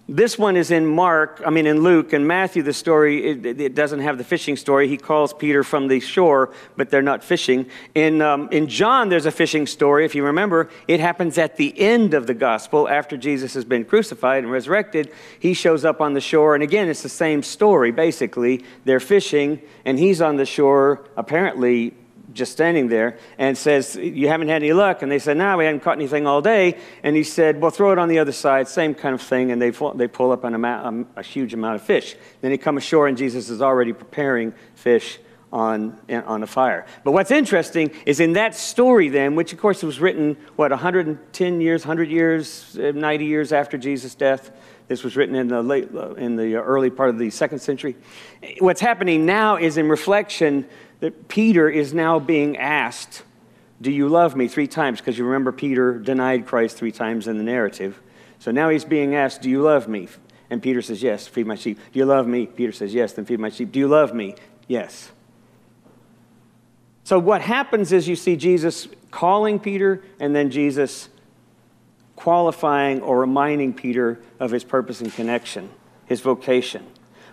This 0.06 0.38
one 0.38 0.56
is 0.56 0.70
in 0.70 0.86
Mark, 0.86 1.40
I 1.46 1.48
mean 1.48 1.66
in 1.66 1.80
Luke, 1.80 2.12
and 2.12 2.28
Matthew, 2.28 2.62
the 2.62 2.74
story, 2.74 3.26
it, 3.26 3.58
it, 3.58 3.74
doesn't 3.74 4.00
have 4.00 4.18
the 4.18 4.24
fishing 4.24 4.54
story. 4.54 4.86
He 4.86 4.98
calls 4.98 5.32
Peter 5.32 5.64
from 5.64 5.88
the 5.88 5.98
shore, 5.98 6.52
but 6.76 6.90
they're 6.90 7.00
not 7.00 7.24
fishing. 7.24 7.70
In, 7.94 8.20
um, 8.20 8.50
in 8.52 8.68
John, 8.68 9.08
there's 9.08 9.24
a 9.24 9.30
fishing 9.30 9.66
story. 9.66 10.04
If 10.04 10.14
you 10.14 10.22
remember, 10.24 10.68
it 10.88 11.00
happens 11.00 11.38
at 11.38 11.56
the 11.56 11.78
end 11.80 12.12
of 12.12 12.26
the 12.26 12.34
gospel 12.34 12.86
after 12.86 13.16
Jesus 13.16 13.54
has 13.54 13.64
been 13.64 13.86
crucified 13.86 14.44
and 14.44 14.52
resurrected. 14.52 15.10
He 15.38 15.54
shows 15.54 15.86
up 15.86 16.02
on 16.02 16.12
the 16.12 16.20
shore, 16.20 16.54
and 16.54 16.62
again, 16.62 16.90
it's 16.90 17.02
the 17.02 17.08
same 17.08 17.42
story, 17.42 17.90
basically. 17.90 18.62
They're 18.84 19.00
fishing, 19.00 19.62
and 19.86 19.98
he's 19.98 20.20
on 20.20 20.36
the 20.36 20.44
shore, 20.44 21.06
apparently 21.16 21.94
just 22.32 22.52
standing 22.52 22.88
there 22.88 23.18
and 23.38 23.56
says, 23.56 23.96
You 23.96 24.28
haven't 24.28 24.48
had 24.48 24.62
any 24.62 24.72
luck? 24.72 25.02
And 25.02 25.10
they 25.10 25.18
said, 25.18 25.36
No, 25.36 25.56
we 25.56 25.64
haven't 25.64 25.80
caught 25.80 25.96
anything 25.96 26.26
all 26.26 26.40
day. 26.40 26.78
And 27.02 27.16
he 27.16 27.22
said, 27.22 27.60
Well, 27.60 27.70
throw 27.70 27.92
it 27.92 27.98
on 27.98 28.08
the 28.08 28.18
other 28.18 28.32
side, 28.32 28.68
same 28.68 28.94
kind 28.94 29.14
of 29.14 29.22
thing. 29.22 29.50
And 29.50 29.60
they, 29.60 29.70
they 29.70 30.08
pull 30.08 30.32
up 30.32 30.44
an 30.44 30.54
amount, 30.54 30.86
um, 30.86 31.06
a 31.16 31.22
huge 31.22 31.54
amount 31.54 31.76
of 31.76 31.82
fish. 31.82 32.16
Then 32.40 32.50
he 32.50 32.58
come 32.58 32.76
ashore, 32.76 33.06
and 33.06 33.16
Jesus 33.16 33.50
is 33.50 33.60
already 33.60 33.92
preparing 33.92 34.54
fish 34.74 35.18
on, 35.54 35.96
on 36.10 36.42
a 36.42 36.46
fire. 36.48 36.84
But 37.04 37.12
what's 37.12 37.30
interesting 37.30 37.92
is 38.06 38.18
in 38.18 38.32
that 38.32 38.56
story, 38.56 39.08
then, 39.08 39.36
which 39.36 39.52
of 39.52 39.60
course 39.60 39.84
was 39.84 40.00
written, 40.00 40.36
what, 40.56 40.72
110 40.72 41.60
years, 41.60 41.82
100 41.82 42.10
years, 42.10 42.76
90 42.76 43.24
years 43.24 43.52
after 43.52 43.78
Jesus' 43.78 44.16
death. 44.16 44.50
This 44.88 45.04
was 45.04 45.16
written 45.16 45.36
in 45.36 45.48
the, 45.48 45.62
late, 45.62 45.88
in 46.18 46.36
the 46.36 46.56
early 46.56 46.90
part 46.90 47.08
of 47.08 47.18
the 47.18 47.30
second 47.30 47.60
century. 47.60 47.96
What's 48.58 48.80
happening 48.80 49.24
now 49.24 49.56
is 49.56 49.78
in 49.78 49.88
reflection 49.88 50.66
that 51.00 51.28
Peter 51.28 51.68
is 51.68 51.92
now 51.92 52.18
being 52.18 52.56
asked, 52.56 53.22
Do 53.80 53.90
you 53.90 54.08
love 54.08 54.36
me? 54.36 54.48
three 54.48 54.66
times, 54.66 55.00
because 55.00 55.18
you 55.18 55.24
remember 55.24 55.52
Peter 55.52 55.98
denied 55.98 56.46
Christ 56.46 56.76
three 56.76 56.92
times 56.92 57.28
in 57.28 57.38
the 57.38 57.44
narrative. 57.44 58.00
So 58.38 58.50
now 58.50 58.68
he's 58.68 58.84
being 58.84 59.14
asked, 59.14 59.42
Do 59.42 59.50
you 59.50 59.62
love 59.62 59.88
me? 59.88 60.08
And 60.50 60.62
Peter 60.62 60.82
says, 60.82 61.02
Yes, 61.02 61.26
feed 61.26 61.46
my 61.46 61.56
sheep. 61.56 61.78
Do 61.92 61.98
you 61.98 62.04
love 62.06 62.26
me? 62.26 62.46
Peter 62.46 62.72
says, 62.72 62.94
Yes, 62.94 63.12
then 63.12 63.24
feed 63.24 63.40
my 63.40 63.50
sheep. 63.50 63.72
Do 63.72 63.78
you 63.78 63.88
love 63.88 64.14
me? 64.14 64.34
Yes. 64.68 65.10
So 67.04 67.18
what 67.18 67.42
happens 67.42 67.92
is 67.92 68.08
you 68.08 68.16
see 68.16 68.36
Jesus 68.36 68.88
calling 69.10 69.60
Peter 69.60 70.02
and 70.18 70.34
then 70.34 70.50
Jesus 70.50 71.08
qualifying 72.16 73.02
or 73.02 73.20
reminding 73.20 73.74
Peter 73.74 74.20
of 74.40 74.50
his 74.50 74.64
purpose 74.64 75.00
and 75.00 75.12
connection, 75.12 75.68
his 76.06 76.20
vocation. 76.20 76.84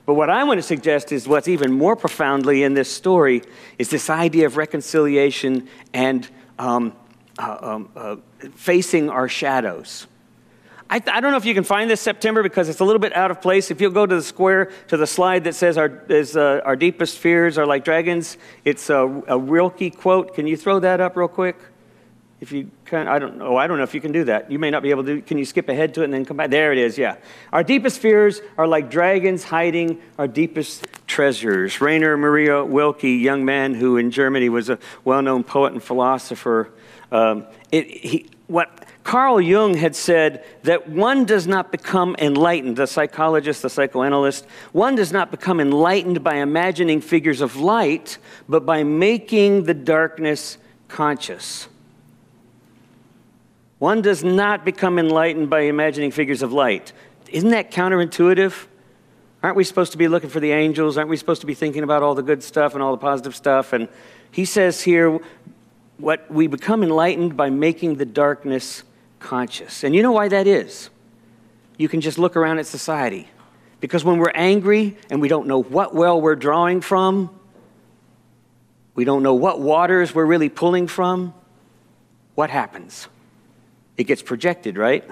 But 0.05 0.15
what 0.15 0.29
I 0.29 0.43
want 0.43 0.57
to 0.57 0.63
suggest 0.63 1.11
is 1.11 1.27
what's 1.27 1.47
even 1.47 1.71
more 1.71 1.95
profoundly 1.95 2.63
in 2.63 2.73
this 2.73 2.91
story 2.91 3.43
is 3.77 3.89
this 3.89 4.09
idea 4.09 4.45
of 4.45 4.57
reconciliation 4.57 5.67
and 5.93 6.27
um, 6.57 6.93
uh, 7.37 7.57
um, 7.61 7.89
uh, 7.95 8.15
facing 8.55 9.09
our 9.09 9.29
shadows. 9.29 10.07
I, 10.89 10.99
th- 10.99 11.15
I, 11.15 11.21
don't 11.21 11.31
know 11.31 11.37
if 11.37 11.45
you 11.45 11.53
can 11.53 11.63
find 11.63 11.89
this 11.89 12.01
September 12.01 12.43
because 12.43 12.67
it's 12.67 12.81
a 12.81 12.83
little 12.83 12.99
bit 12.99 13.15
out 13.15 13.31
of 13.31 13.41
place. 13.41 13.71
If 13.71 13.79
you'll 13.79 13.91
go 13.91 14.05
to 14.05 14.15
the 14.15 14.21
square, 14.21 14.71
to 14.89 14.97
the 14.97 15.07
slide 15.07 15.45
that 15.45 15.55
says 15.55 15.77
our, 15.77 16.03
is, 16.09 16.35
uh, 16.35 16.59
our 16.65 16.75
deepest 16.75 17.17
fears 17.17 17.57
are 17.57 17.65
like 17.65 17.85
dragons, 17.85 18.37
it's 18.65 18.89
a, 18.89 19.23
a 19.27 19.39
Rilke 19.39 19.95
quote. 19.97 20.35
Can 20.35 20.47
you 20.47 20.57
throw 20.57 20.79
that 20.79 20.99
up 20.99 21.15
real 21.15 21.29
quick? 21.29 21.55
If 22.41 22.51
you 22.51 22.71
can, 22.85 23.07
I 23.07 23.19
don't 23.19 23.37
know. 23.37 23.55
I 23.55 23.67
don't 23.67 23.77
know 23.77 23.83
if 23.83 23.93
you 23.93 24.01
can 24.01 24.11
do 24.11 24.23
that. 24.23 24.51
You 24.51 24.57
may 24.57 24.71
not 24.71 24.81
be 24.81 24.89
able 24.89 25.03
to. 25.03 25.21
Can 25.21 25.37
you 25.37 25.45
skip 25.45 25.69
ahead 25.69 25.93
to 25.93 26.01
it 26.01 26.05
and 26.05 26.13
then 26.13 26.25
come 26.25 26.37
back? 26.37 26.49
There 26.49 26.71
it 26.71 26.79
is. 26.79 26.97
Yeah. 26.97 27.17
Our 27.53 27.63
deepest 27.63 27.99
fears 27.99 28.41
are 28.57 28.65
like 28.67 28.89
dragons 28.89 29.43
hiding 29.43 30.01
our 30.17 30.27
deepest 30.27 30.87
treasures. 31.05 31.79
Rainer 31.79 32.17
Maria 32.17 32.63
Rilke, 32.63 33.03
young 33.03 33.45
man 33.45 33.75
who 33.75 33.97
in 33.97 34.09
Germany 34.09 34.49
was 34.49 34.71
a 34.71 34.79
well 35.03 35.21
known 35.21 35.43
poet 35.43 35.73
and 35.73 35.83
philosopher, 35.83 36.71
um, 37.11 37.45
it, 37.71 37.87
he, 37.87 38.27
what 38.47 38.85
Carl 39.03 39.39
Jung 39.39 39.75
had 39.75 39.95
said 39.95 40.43
that 40.63 40.89
one 40.89 41.25
does 41.25 41.45
not 41.45 41.71
become 41.71 42.15
enlightened, 42.17 42.75
the 42.75 42.87
psychologist, 42.87 43.61
the 43.61 43.69
psychoanalyst, 43.69 44.45
one 44.71 44.95
does 44.95 45.11
not 45.11 45.29
become 45.29 45.59
enlightened 45.59 46.23
by 46.23 46.37
imagining 46.37 47.01
figures 47.01 47.41
of 47.41 47.55
light, 47.55 48.17
but 48.49 48.65
by 48.65 48.83
making 48.83 49.65
the 49.65 49.73
darkness 49.75 50.57
conscious. 50.87 51.67
One 53.81 54.03
does 54.03 54.23
not 54.23 54.63
become 54.63 54.99
enlightened 54.99 55.49
by 55.49 55.61
imagining 55.61 56.11
figures 56.11 56.43
of 56.43 56.53
light. 56.53 56.93
Isn't 57.31 57.49
that 57.49 57.71
counterintuitive? 57.71 58.67
Aren't 59.41 59.57
we 59.57 59.63
supposed 59.63 59.93
to 59.93 59.97
be 59.97 60.07
looking 60.07 60.29
for 60.29 60.39
the 60.39 60.51
angels? 60.51 60.99
Aren't 60.99 61.09
we 61.09 61.17
supposed 61.17 61.41
to 61.41 61.47
be 61.47 61.55
thinking 61.55 61.81
about 61.81 62.03
all 62.03 62.13
the 62.13 62.21
good 62.21 62.43
stuff 62.43 62.75
and 62.75 62.83
all 62.83 62.91
the 62.91 63.01
positive 63.01 63.35
stuff? 63.35 63.73
And 63.73 63.87
he 64.29 64.45
says 64.45 64.81
here, 64.81 65.19
what 65.97 66.29
we 66.29 66.45
become 66.45 66.83
enlightened 66.83 67.35
by 67.35 67.49
making 67.49 67.95
the 67.95 68.05
darkness 68.05 68.83
conscious. 69.19 69.83
And 69.83 69.95
you 69.95 70.03
know 70.03 70.11
why 70.11 70.27
that 70.27 70.45
is? 70.45 70.91
You 71.75 71.89
can 71.89 72.01
just 72.01 72.19
look 72.19 72.35
around 72.35 72.59
at 72.59 72.67
society. 72.67 73.29
Because 73.79 74.03
when 74.03 74.19
we're 74.19 74.29
angry 74.35 74.95
and 75.09 75.19
we 75.19 75.27
don't 75.27 75.47
know 75.47 75.63
what 75.63 75.95
well 75.95 76.21
we're 76.21 76.35
drawing 76.35 76.81
from, 76.81 77.35
we 78.93 79.05
don't 79.05 79.23
know 79.23 79.33
what 79.33 79.59
waters 79.59 80.13
we're 80.13 80.27
really 80.27 80.49
pulling 80.49 80.85
from, 80.85 81.33
what 82.35 82.51
happens? 82.51 83.07
It 83.97 84.05
gets 84.05 84.21
projected, 84.21 84.77
right? 84.77 85.03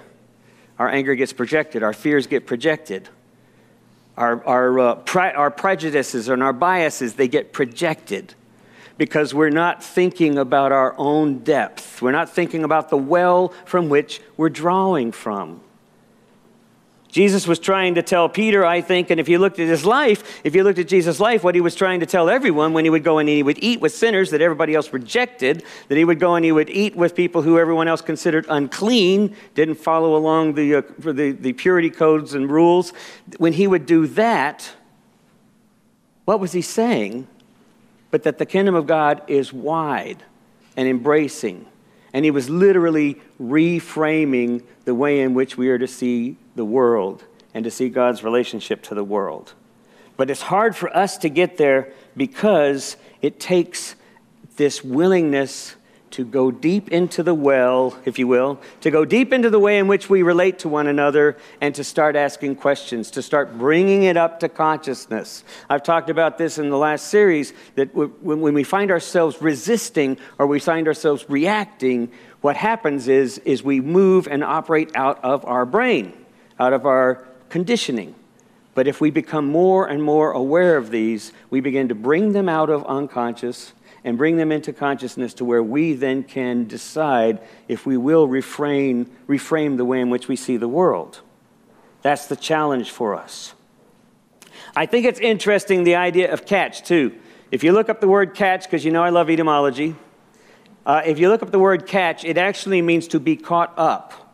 Our 0.77 0.89
anger 0.89 1.15
gets 1.15 1.33
projected, 1.33 1.83
our 1.83 1.93
fears 1.93 2.27
get 2.27 2.45
projected. 2.45 3.09
Our, 4.17 4.43
our, 4.45 4.79
uh, 4.79 4.95
pre- 4.95 5.31
our 5.31 5.51
prejudices 5.51 6.27
and 6.27 6.43
our 6.43 6.53
biases, 6.53 7.13
they 7.13 7.27
get 7.27 7.53
projected 7.53 8.33
because 8.98 9.33
we're 9.33 9.50
not 9.50 9.81
thinking 9.81 10.38
about 10.38 10.74
our 10.74 10.93
own 10.98 11.39
depth. 11.39 12.01
We're 12.01 12.12
not 12.12 12.29
thinking 12.29 12.65
about 12.65 12.89
the 12.89 12.98
well 12.98 13.53
from 13.65 13.88
which 13.88 14.21
we're 14.36 14.50
drawing 14.50 15.13
from. 15.13 15.62
Jesus 17.10 17.48
was 17.48 17.60
trying 17.60 17.96
to 17.96 18.01
tell 18.01 18.30
Peter, 18.30 18.63
I 18.63 18.82
think, 18.82 19.10
and 19.10 19.20
if 19.20 19.28
you 19.28 19.39
looked 19.39 19.60
at 19.60 19.68
his 19.68 19.84
life, 19.84 20.42
if 20.44 20.56
you 20.56 20.63
looked 20.63 20.80
at 20.80 20.88
Jesus' 20.88 21.20
life, 21.20 21.44
what 21.44 21.56
he 21.56 21.62
was 21.62 21.75
trying 21.75 22.00
to 22.00 22.06
tell 22.06 22.30
everyone 22.30 22.72
when 22.74 22.86
he 22.86 22.89
would 22.89 23.04
go 23.04 23.18
and 23.18 23.28
he 23.28 23.42
would 23.42 23.58
eat 23.63 23.82
with 23.82 23.94
sinners 23.94 24.30
that 24.30 24.42
everybody 24.42 24.75
else 24.75 24.94
rejected, 24.94 25.63
that 25.88 25.98
he 25.98 26.06
would 26.06 26.20
go 26.20 26.36
and 26.36 26.46
he 26.46 26.51
would 26.51 26.70
eat 26.70 26.96
with 26.96 27.16
people 27.16 27.42
who 27.42 27.58
everyone 27.58 27.88
else 27.88 28.01
considered 28.01 28.46
unclean, 28.48 29.36
didn't 29.56 29.75
follow 29.75 30.16
along 30.16 30.54
the, 30.54 30.75
uh, 30.75 30.82
the, 31.00 31.32
the 31.32 31.54
purity 31.54 31.89
codes 31.89 32.36
and 32.36 32.50
rules. 32.50 32.94
When 33.38 33.54
he 33.54 33.66
would 33.66 33.86
do 33.86 34.06
that, 34.08 34.72
what 36.25 36.39
was 36.39 36.51
he 36.51 36.62
saying? 36.62 37.28
but 38.12 38.24
that 38.24 38.38
the 38.38 38.46
kingdom 38.46 38.75
of 38.75 38.88
God 38.88 39.22
is 39.28 39.54
wide 39.54 40.24
and 40.75 40.88
embracing. 40.88 41.66
And 42.13 42.25
he 42.25 42.32
was 42.32 42.50
literally 42.50 43.22
reframing 43.39 44.63
the 44.86 44.96
way 44.96 45.22
in 45.22 45.34
which 45.34 45.58
we 45.58 45.70
are 45.70 45.78
to 45.78 45.88
see 45.88 46.38
the 46.60 46.66
world 46.66 47.24
and 47.54 47.63
to 47.63 47.72
see 47.72 47.88
God's 47.88 48.22
relationship 48.22 48.84
to 48.84 48.94
the 48.94 49.04
world. 49.04 49.54
But 50.18 50.30
it's 50.30 50.42
hard 50.42 50.75
for 50.75 50.96
us 50.96 51.18
to 51.20 51.30
get 51.30 51.56
there 51.56 51.94
because 52.18 52.98
it 53.22 53.39
takes 53.39 53.96
this 54.58 54.84
willingness 54.84 55.78
to 56.12 56.25
go 56.25 56.51
deep 56.51 56.89
into 56.89 57.24
the 57.24 57.34
well, 57.34 57.98
if 58.04 58.20
you 58.20 58.28
will, 58.28 58.60
to 58.82 58.92
go 58.92 59.06
deep 59.06 59.32
into 59.32 59.50
the 59.50 59.60
way 59.60 59.78
in 59.78 59.88
which 59.88 60.10
we 60.10 60.22
relate 60.22 60.60
to 60.60 60.68
one 60.68 60.88
another 60.88 61.38
and 61.62 61.74
to 61.75 61.84
start 61.84 62.18
asking 62.18 62.58
questions, 62.58 63.12
to 63.12 63.22
start 63.22 63.58
bringing 63.58 64.04
it 64.04 64.18
up 64.18 64.42
to 64.42 64.50
consciousness. 64.50 65.46
I've 65.70 65.84
talked 65.84 66.10
about 66.10 66.38
this 66.38 66.58
in 66.58 66.70
the 66.70 66.78
last 66.78 67.08
series 67.08 67.54
that 67.75 67.96
when 67.96 68.42
we 68.42 68.63
find 68.66 68.92
ourselves 68.92 69.42
resisting 69.42 70.18
or 70.38 70.46
we 70.46 70.60
find 70.60 70.88
ourselves 70.88 71.25
reacting, 71.30 72.12
what 72.42 72.58
happens 72.58 73.08
is, 73.08 73.38
is 73.39 73.63
we 73.63 73.80
move 73.80 74.28
and 74.28 74.44
operate 74.44 74.92
out 74.96 75.24
of 75.24 75.46
our 75.46 75.66
brain, 75.66 76.13
out 76.60 76.74
of 76.74 76.86
our 76.86 77.25
conditioning. 77.50 78.16
But 78.75 78.88
if 78.88 79.01
we 79.01 79.10
become 79.10 79.48
more 79.48 79.88
and 79.88 80.01
more 80.04 80.32
aware 80.32 80.78
of 80.78 80.92
these, 80.92 81.34
we 81.50 81.60
begin 81.60 81.89
to 81.89 81.96
bring 81.96 82.34
them 82.34 82.48
out 82.48 82.70
of 82.70 82.86
unconscious 82.86 83.74
and 84.04 84.18
bring 84.18 84.38
them 84.38 84.51
into 84.51 84.72
consciousness 84.72 85.34
to 85.36 85.46
where 85.46 85.63
we 85.63 85.94
then 85.94 86.24
can 86.24 86.68
decide 86.68 87.39
if 87.68 87.86
we 87.86 87.98
will 87.98 88.28
refrain, 88.28 89.10
reframe 89.28 89.78
the 89.78 89.86
way 89.86 90.00
in 90.00 90.10
which 90.10 90.28
we 90.28 90.36
see 90.36 90.58
the 90.58 90.68
world. 90.68 91.20
That's 92.01 92.28
the 92.28 92.36
challenge 92.36 92.92
for 92.92 93.16
us. 93.16 93.54
I 94.75 94.86
think 94.86 95.06
it's 95.06 95.20
interesting 95.20 95.84
the 95.84 95.96
idea 95.96 96.32
of 96.32 96.46
catch, 96.46 96.84
too. 96.84 97.13
If 97.51 97.63
you 97.63 97.72
look 97.72 97.89
up 97.89 98.00
the 98.00 98.08
word 98.08 98.36
catch, 98.36 98.63
because 98.63 98.86
you 98.86 98.92
know 98.92 99.04
I 99.04 99.10
love 99.10 99.30
etymology, 99.30 99.96
uh, 100.86 101.01
if 101.06 101.20
you 101.20 101.30
look 101.30 101.44
up 101.44 101.51
the 101.51 101.60
word 101.60 101.88
catch, 101.88 102.24
it 102.24 102.38
actually 102.38 102.82
means 102.82 103.08
to 103.10 103.20
be 103.20 103.36
caught 103.36 103.74
up. 103.75 104.28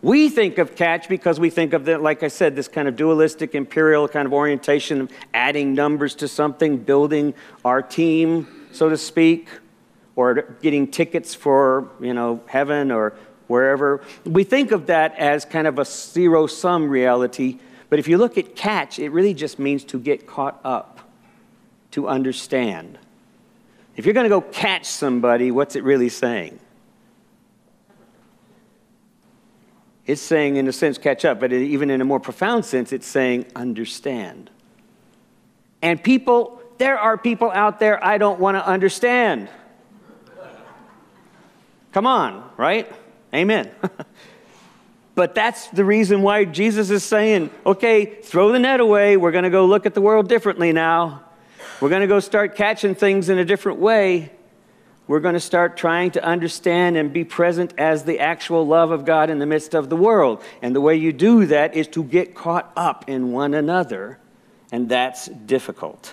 We 0.00 0.28
think 0.28 0.58
of 0.58 0.76
catch 0.76 1.08
because 1.08 1.40
we 1.40 1.50
think 1.50 1.72
of, 1.72 1.88
like 1.88 2.22
I 2.22 2.28
said, 2.28 2.54
this 2.54 2.68
kind 2.68 2.86
of 2.86 2.94
dualistic, 2.94 3.54
imperial 3.54 4.06
kind 4.06 4.26
of 4.26 4.32
orientation 4.32 5.00
of 5.00 5.12
adding 5.34 5.74
numbers 5.74 6.14
to 6.16 6.28
something, 6.28 6.78
building 6.78 7.34
our 7.64 7.82
team, 7.82 8.46
so 8.70 8.88
to 8.88 8.96
speak, 8.96 9.48
or 10.14 10.42
getting 10.62 10.86
tickets 10.86 11.34
for, 11.34 11.88
you 12.00 12.14
know, 12.14 12.40
heaven 12.46 12.92
or 12.92 13.14
wherever. 13.48 14.04
We 14.24 14.44
think 14.44 14.70
of 14.70 14.86
that 14.86 15.16
as 15.16 15.44
kind 15.44 15.66
of 15.66 15.78
a 15.78 15.84
zero 15.84 16.46
sum 16.46 16.88
reality, 16.88 17.58
but 17.90 17.98
if 17.98 18.06
you 18.06 18.18
look 18.18 18.38
at 18.38 18.54
catch, 18.54 18.98
it 18.98 19.10
really 19.10 19.34
just 19.34 19.58
means 19.58 19.82
to 19.84 19.98
get 19.98 20.26
caught 20.26 20.60
up, 20.64 21.00
to 21.92 22.06
understand. 22.06 22.98
If 23.96 24.04
you're 24.04 24.14
going 24.14 24.24
to 24.24 24.30
go 24.30 24.42
catch 24.42 24.84
somebody, 24.84 25.50
what's 25.50 25.74
it 25.74 25.82
really 25.82 26.08
saying? 26.08 26.60
It's 30.08 30.22
saying, 30.22 30.56
in 30.56 30.66
a 30.66 30.72
sense, 30.72 30.96
catch 30.96 31.26
up, 31.26 31.38
but 31.38 31.52
even 31.52 31.90
in 31.90 32.00
a 32.00 32.04
more 32.04 32.18
profound 32.18 32.64
sense, 32.64 32.92
it's 32.92 33.06
saying 33.06 33.46
understand. 33.54 34.50
And 35.82 36.02
people 36.02 36.60
there 36.78 36.98
are 36.98 37.18
people 37.18 37.50
out 37.50 37.78
there 37.78 38.02
I 38.02 38.18
don't 38.18 38.40
want 38.40 38.56
to 38.56 38.66
understand. 38.66 39.48
Come 41.92 42.06
on, 42.06 42.48
right? 42.56 42.90
Amen. 43.34 43.70
but 45.14 45.34
that's 45.34 45.68
the 45.68 45.84
reason 45.84 46.22
why 46.22 46.44
Jesus 46.44 46.90
is 46.90 47.04
saying, 47.04 47.50
okay, 47.66 48.04
throw 48.22 48.52
the 48.52 48.58
net 48.58 48.80
away. 48.80 49.16
We're 49.16 49.32
going 49.32 49.44
to 49.44 49.50
go 49.50 49.66
look 49.66 49.84
at 49.84 49.94
the 49.94 50.00
world 50.00 50.28
differently 50.28 50.72
now. 50.72 51.24
We're 51.80 51.88
going 51.90 52.02
to 52.02 52.06
go 52.06 52.20
start 52.20 52.56
catching 52.56 52.94
things 52.94 53.28
in 53.28 53.38
a 53.38 53.44
different 53.44 53.78
way. 53.78 54.32
We're 55.08 55.20
going 55.20 55.34
to 55.34 55.40
start 55.40 55.78
trying 55.78 56.10
to 56.12 56.24
understand 56.24 56.98
and 56.98 57.10
be 57.10 57.24
present 57.24 57.72
as 57.78 58.04
the 58.04 58.20
actual 58.20 58.66
love 58.66 58.90
of 58.90 59.06
God 59.06 59.30
in 59.30 59.38
the 59.38 59.46
midst 59.46 59.74
of 59.74 59.88
the 59.88 59.96
world. 59.96 60.42
And 60.60 60.76
the 60.76 60.82
way 60.82 60.96
you 60.96 61.14
do 61.14 61.46
that 61.46 61.74
is 61.74 61.88
to 61.88 62.04
get 62.04 62.34
caught 62.34 62.70
up 62.76 63.08
in 63.08 63.32
one 63.32 63.54
another, 63.54 64.18
and 64.70 64.86
that's 64.86 65.26
difficult. 65.26 66.12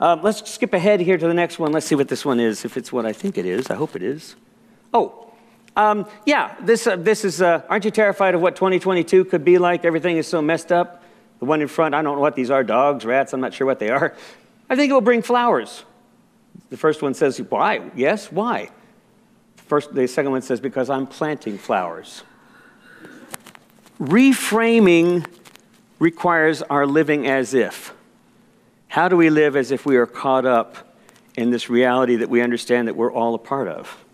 Um, 0.00 0.22
let's 0.22 0.50
skip 0.50 0.72
ahead 0.72 1.00
here 1.00 1.18
to 1.18 1.28
the 1.28 1.34
next 1.34 1.58
one. 1.58 1.72
Let's 1.72 1.86
see 1.86 1.94
what 1.94 2.08
this 2.08 2.24
one 2.24 2.40
is, 2.40 2.64
if 2.64 2.78
it's 2.78 2.90
what 2.90 3.04
I 3.04 3.12
think 3.12 3.36
it 3.36 3.44
is. 3.44 3.70
I 3.70 3.74
hope 3.74 3.94
it 3.94 4.02
is. 4.02 4.34
Oh, 4.94 5.30
um, 5.76 6.06
yeah, 6.24 6.54
this, 6.60 6.86
uh, 6.86 6.96
this 6.96 7.22
is, 7.22 7.42
uh, 7.42 7.62
aren't 7.68 7.84
you 7.84 7.90
terrified 7.90 8.34
of 8.34 8.40
what 8.40 8.56
2022 8.56 9.26
could 9.26 9.44
be 9.44 9.58
like? 9.58 9.84
Everything 9.84 10.16
is 10.16 10.26
so 10.26 10.40
messed 10.40 10.72
up. 10.72 11.02
The 11.38 11.44
one 11.44 11.60
in 11.60 11.68
front, 11.68 11.94
I 11.94 12.00
don't 12.00 12.14
know 12.14 12.22
what 12.22 12.34
these 12.34 12.50
are 12.50 12.64
dogs, 12.64 13.04
rats, 13.04 13.34
I'm 13.34 13.40
not 13.40 13.52
sure 13.52 13.66
what 13.66 13.78
they 13.78 13.90
are. 13.90 14.14
I 14.70 14.76
think 14.76 14.90
it 14.90 14.94
will 14.94 15.02
bring 15.02 15.20
flowers. 15.20 15.84
The 16.70 16.76
first 16.76 17.02
one 17.02 17.14
says, 17.14 17.38
Why? 17.38 17.90
Yes, 17.94 18.30
why? 18.30 18.70
First, 19.56 19.94
the 19.94 20.06
second 20.06 20.32
one 20.32 20.42
says, 20.42 20.60
Because 20.60 20.90
I'm 20.90 21.06
planting 21.06 21.58
flowers. 21.58 22.22
Reframing 24.00 25.26
requires 25.98 26.62
our 26.62 26.86
living 26.86 27.26
as 27.26 27.54
if. 27.54 27.94
How 28.88 29.08
do 29.08 29.16
we 29.16 29.30
live 29.30 29.56
as 29.56 29.70
if 29.70 29.86
we 29.86 29.96
are 29.96 30.06
caught 30.06 30.44
up 30.44 30.96
in 31.34 31.50
this 31.50 31.68
reality 31.68 32.16
that 32.16 32.28
we 32.28 32.40
understand 32.40 32.88
that 32.88 32.96
we're 32.96 33.12
all 33.12 33.34
a 33.34 33.38
part 33.38 33.68
of? 33.68 34.04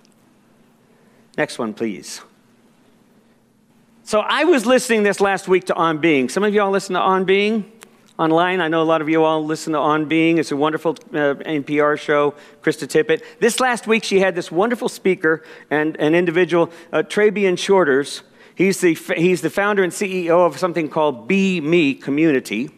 Next 1.37 1.58
one, 1.58 1.75
please. 1.75 2.20
So 4.04 4.20
I 4.20 4.44
was 4.44 4.66
listening 4.66 5.04
this 5.04 5.20
last 5.20 5.49
week 5.49 5.66
to 5.66 5.75
On 5.75 5.99
Being. 5.99 6.28
Some 6.28 6.44
of 6.44 6.52
you 6.54 6.61
all 6.61 6.70
listen 6.70 6.94
to 6.94 7.00
On 7.00 7.25
Being 7.25 7.70
online. 8.19 8.61
I 8.61 8.69
know 8.69 8.83
a 8.83 8.85
lot 8.85 9.00
of 9.00 9.09
you 9.09 9.25
all 9.25 9.45
listen 9.45 9.73
to 9.73 9.78
On 9.78 10.07
Being. 10.07 10.38
It's 10.38 10.52
a 10.52 10.57
wonderful 10.57 10.92
uh, 11.12 11.35
NPR 11.47 11.99
show, 11.99 12.35
Krista 12.62 12.87
Tippett. 12.87 13.23
This 13.40 13.61
last 13.61 13.87
week, 13.87 14.04
she 14.04 14.21
had 14.21 14.35
this 14.35 14.50
wonderful 14.50 14.88
speaker 14.88 15.42
and 15.71 15.97
an 15.99 16.14
individual, 16.14 16.71
uh, 16.92 17.02
Trabian 17.02 17.59
Shorters. 17.59 18.23
He's 18.54 18.81
the, 18.81 18.95
he's 19.16 19.40
the 19.40 19.50
founder 19.50 19.83
and 19.83 19.92
CEO 19.92 20.47
of 20.47 20.59
something 20.59 20.88
called 20.88 21.26
Be 21.26 21.61
Me 21.61 21.95
Community. 21.95 22.71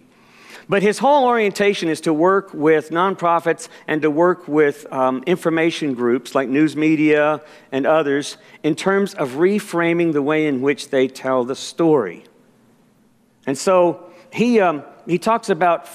But 0.68 0.82
his 0.82 0.98
whole 0.98 1.26
orientation 1.26 1.88
is 1.88 2.00
to 2.02 2.12
work 2.12 2.54
with 2.54 2.90
nonprofits 2.90 3.68
and 3.86 4.00
to 4.02 4.10
work 4.10 4.48
with 4.48 4.90
um, 4.90 5.22
information 5.26 5.94
groups 5.94 6.34
like 6.34 6.48
news 6.48 6.74
media 6.74 7.42
and 7.70 7.86
others 7.86 8.38
in 8.62 8.74
terms 8.74 9.14
of 9.14 9.32
reframing 9.32 10.12
the 10.12 10.22
way 10.22 10.46
in 10.46 10.62
which 10.62 10.88
they 10.88 11.06
tell 11.06 11.44
the 11.44 11.56
story. 11.56 12.24
And 13.46 13.58
so 13.58 14.10
he, 14.32 14.58
um, 14.60 14.84
he 15.06 15.18
talks 15.18 15.48
about 15.48 15.88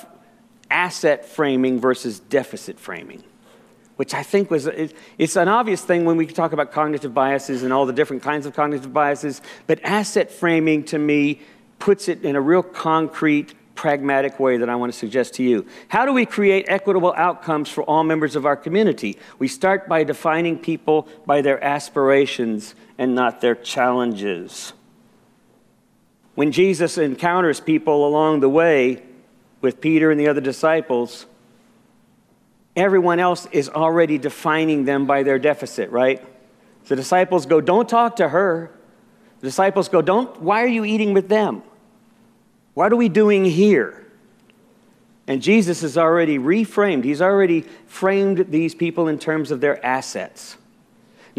asset 0.70 1.26
framing 1.26 1.80
versus 1.80 2.20
deficit 2.20 2.80
framing, 2.80 3.24
which 3.96 4.14
I 4.14 4.24
think 4.24 4.52
was, 4.52 4.68
it's 5.18 5.36
an 5.36 5.48
obvious 5.48 5.82
thing 5.82 6.06
when 6.06 6.18
we 6.18 6.28
talk 6.28 6.54
about 6.54 6.72
cognitive 6.72 7.14
biases 7.14 7.64
and 7.64 7.74
all 7.74 7.86
the 7.86 7.94
different 7.94 8.24
kinds 8.24 8.46
of 8.46 8.54
cognitive 8.56 8.94
biases, 8.94 9.42
but 9.68 9.80
asset 9.84 10.32
framing 10.32 10.84
to 10.86 11.00
me 11.00 11.42
puts 11.80 12.08
it 12.08 12.24
in 12.24 12.36
a 12.36 12.42
real 12.42 12.64
concrete, 12.64 13.54
pragmatic 13.74 14.40
way 14.40 14.58
that 14.58 14.70
I 14.70 14.76
want 14.76 14.92
to 14.92 15.00
suggest 15.00 15.36
to 15.36 15.44
you. 15.44 15.66
How 15.88 16.06
do 16.06 16.12
we 16.12 16.26
create 16.26 16.66
equitable 16.68 17.14
outcomes 17.16 17.70
for 17.70 17.84
all 17.86 18.04
members 18.04 18.36
of 18.36 18.46
our 18.46 18.58
community? 18.58 19.18
We 19.40 19.48
start 19.48 19.88
by 19.88 20.04
defining 20.04 20.60
people 20.60 21.08
by 21.26 21.42
their 21.42 21.64
aspirations 21.64 22.76
and 22.98 23.16
not 23.16 23.40
their 23.40 23.56
challenges. 23.56 24.74
When 26.40 26.54
Jesus 26.54 26.98
encounters 26.98 27.60
people 27.60 28.08
along 28.08 28.40
the 28.40 28.48
way 28.48 29.04
with 29.60 29.82
Peter 29.82 30.10
and 30.10 30.18
the 30.18 30.30
other 30.30 30.40
disciples, 30.40 31.26
everyone 32.78 33.20
else 33.20 33.46
is 33.52 33.68
already 33.68 34.18
defining 34.18 34.86
them 34.86 35.06
by 35.06 35.24
their 35.24 35.38
deficit, 35.38 35.92
right? 35.92 36.26
The 36.86 36.96
disciples 36.96 37.46
go, 37.46 37.60
Don't 37.60 37.90
talk 37.90 38.16
to 38.16 38.30
her. 38.30 38.72
The 39.42 39.48
disciples 39.48 39.90
go, 39.90 40.02
Don't, 40.02 40.42
why 40.42 40.64
are 40.64 40.68
you 40.68 40.86
eating 40.86 41.14
with 41.14 41.28
them? 41.28 41.62
What 42.74 42.94
are 42.94 42.96
we 42.96 43.10
doing 43.10 43.44
here? 43.44 44.08
And 45.28 45.42
Jesus 45.42 45.82
has 45.82 45.98
already 45.98 46.40
reframed, 46.40 47.04
he's 47.04 47.22
already 47.22 47.66
framed 47.86 48.50
these 48.50 48.74
people 48.74 49.10
in 49.10 49.20
terms 49.20 49.52
of 49.52 49.60
their 49.60 49.86
assets. 49.86 50.56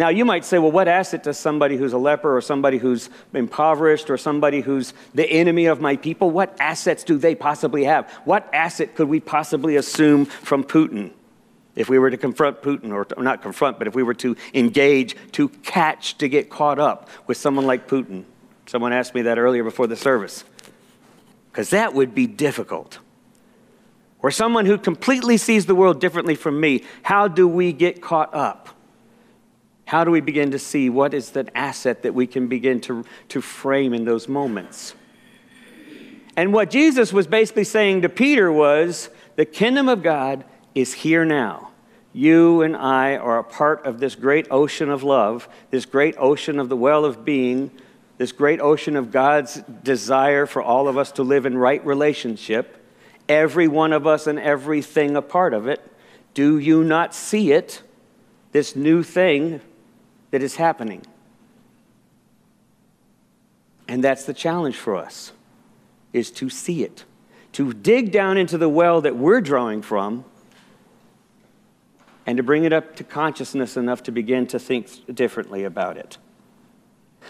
Now, 0.01 0.09
you 0.09 0.25
might 0.25 0.47
say, 0.47 0.59
well, 0.59 0.73
what 0.73 0.89
asset 0.89 1.23
does 1.23 1.39
somebody 1.39 1.77
who's 1.77 1.93
a 1.93 1.99
leper 1.99 2.35
or 2.35 2.41
somebody 2.41 2.79
who's 2.79 3.11
impoverished 3.35 4.09
or 4.09 4.17
somebody 4.17 4.63
who's 4.63 4.95
the 5.13 5.31
enemy 5.31 5.67
of 5.67 5.83
my 5.83 5.97
people, 5.97 6.31
what 6.31 6.57
assets 6.59 7.05
do 7.05 7.19
they 7.19 7.35
possibly 7.35 7.85
have? 7.85 8.11
What 8.25 8.49
asset 8.55 8.95
could 8.95 9.11
we 9.11 9.21
possibly 9.21 9.77
assume 9.77 10.25
from 10.25 10.65
Putin 10.65 11.11
if 11.77 11.91
we 11.91 11.99
were 11.99 12.09
to 12.09 12.17
confront 12.17 12.63
Putin, 12.63 12.95
or, 12.95 13.05
to, 13.05 13.19
or 13.19 13.23
not 13.23 13.43
confront, 13.43 13.79
but 13.79 13.89
if 13.89 13.95
we 13.95 14.03
were 14.03 14.15
to 14.15 14.37
engage, 14.55 15.17
to 15.33 15.51
catch, 15.51 16.17
to 16.17 16.31
get 16.31 16.49
caught 16.49 16.79
up 16.79 17.11
with 17.27 17.37
someone 17.37 17.67
like 17.67 17.87
Putin? 17.87 18.25
Someone 18.65 18.95
asked 18.95 19.15
me 19.15 19.21
that 19.21 19.39
earlier 19.39 19.65
before 19.65 19.87
the 19.87 19.97
service 19.97 20.45
because 21.53 21.69
that 21.69 21.93
would 21.93 22.15
be 22.15 22.27
difficult. 22.27 23.01
Or 24.21 24.31
someone 24.31 24.65
who 24.65 24.79
completely 24.79 25.37
sees 25.37 25.67
the 25.67 25.75
world 25.75 26.01
differently 26.01 26.37
from 26.37 26.59
me, 26.59 26.85
how 27.03 27.29
do 27.29 27.47
we 27.47 27.75
get 27.75 28.01
caught 28.01 28.33
up? 28.33 28.80
How 29.91 30.05
do 30.05 30.13
we 30.13 30.21
begin 30.21 30.53
to 30.53 30.59
see 30.61 30.89
what 30.89 31.15
is 31.15 31.31
that 31.31 31.49
asset 31.53 32.03
that 32.03 32.15
we 32.15 32.29
can 32.29 32.47
begin 32.47 32.81
to, 32.83 33.05
to 33.31 33.41
frame 33.41 33.93
in 33.93 34.05
those 34.05 34.29
moments? 34.29 34.95
And 36.37 36.53
what 36.53 36.71
Jesus 36.71 37.13
was 37.13 37.27
basically 37.27 37.65
saying 37.65 38.03
to 38.03 38.09
Peter 38.09 38.53
was 38.53 39.11
the 39.35 39.45
kingdom 39.45 39.89
of 39.89 40.05
God 40.05 40.45
is 40.77 40.95
here 40.95 41.25
now. 41.25 41.73
You 42.13 42.63
and 42.63 42.77
I 42.77 43.17
are 43.17 43.41
a 43.41 43.43
part 43.43 43.85
of 43.85 43.99
this 43.99 44.15
great 44.15 44.47
ocean 44.49 44.91
of 44.91 45.03
love, 45.03 45.49
this 45.73 45.87
great 45.87 46.15
ocean 46.19 46.61
of 46.61 46.69
the 46.69 46.77
well 46.77 47.05
of 47.05 47.25
being 47.25 47.73
this 48.17 48.31
great 48.31 48.61
ocean 48.61 48.95
of 48.95 49.11
God's 49.11 49.57
desire 49.83 50.47
for 50.47 50.63
all 50.63 50.87
of 50.87 50.97
us 50.97 51.11
to 51.11 51.25
live 51.25 51.47
in 51.47 51.59
right 51.59 51.85
relationship, 51.85 52.81
every 53.29 53.67
one 53.67 53.93
of 53.93 54.07
us 54.07 54.29
and 54.29 54.39
everything 54.39 55.17
a 55.17 55.23
part 55.23 55.53
of 55.53 55.67
it. 55.67 55.83
Do 56.33 56.61
you 56.61 56.85
not 56.85 57.13
see 57.13 57.51
it? 57.51 57.83
This 58.53 58.77
new 58.77 59.03
thing 59.03 59.61
that 60.31 60.43
is 60.43 60.57
happening. 60.57 61.03
And 63.89 64.05
that's 64.05 64.25
the 64.25 64.35
challenge 64.35 64.77
for 64.77 64.97
us 64.97 65.33
is 66.13 66.31
to 66.31 66.49
see 66.49 66.85
it, 66.85 67.05
to 67.53 67.73
dig 67.73 68.13
down 68.13 68.37
into 68.37 68.59
the 68.59 68.69
well 68.69 69.01
that 69.01 69.17
we're 69.17 69.41
drawing 69.41 69.83
from 69.83 70.25
and 72.27 72.37
to 72.37 72.43
bring 72.43 72.65
it 72.65 72.73
up 72.73 72.97
to 72.97 73.05
consciousness 73.05 73.77
enough 73.77 74.05
to 74.05 74.13
begin 74.13 74.47
to 74.47 74.59
think 74.59 75.15
differently 75.15 75.65
about 75.65 75.97
it. 75.97 76.19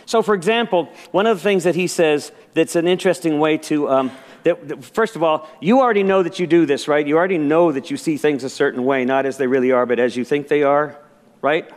So, 0.06 0.22
for 0.22 0.34
example, 0.34 0.88
one 1.10 1.26
of 1.26 1.38
the 1.38 1.42
things 1.42 1.64
that 1.64 1.74
he 1.74 1.86
says 1.86 2.32
that's 2.54 2.76
an 2.76 2.86
interesting 2.86 3.38
way 3.38 3.58
to, 3.58 3.88
um, 3.88 4.10
that, 4.44 4.68
that, 4.68 4.84
first 4.84 5.16
of 5.16 5.22
all, 5.22 5.48
you 5.60 5.80
already 5.80 6.02
know 6.02 6.22
that 6.22 6.38
you 6.38 6.46
do 6.46 6.66
this, 6.66 6.88
right? 6.88 7.06
You 7.06 7.16
already 7.16 7.38
know 7.38 7.72
that 7.72 7.90
you 7.90 7.96
see 7.96 8.16
things 8.16 8.44
a 8.44 8.50
certain 8.50 8.84
way, 8.84 9.04
not 9.04 9.26
as 9.26 9.36
they 9.38 9.46
really 9.46 9.72
are, 9.72 9.86
but 9.86 9.98
as 9.98 10.16
you 10.16 10.24
think 10.24 10.48
they 10.48 10.62
are, 10.62 10.96
right? 11.42 11.70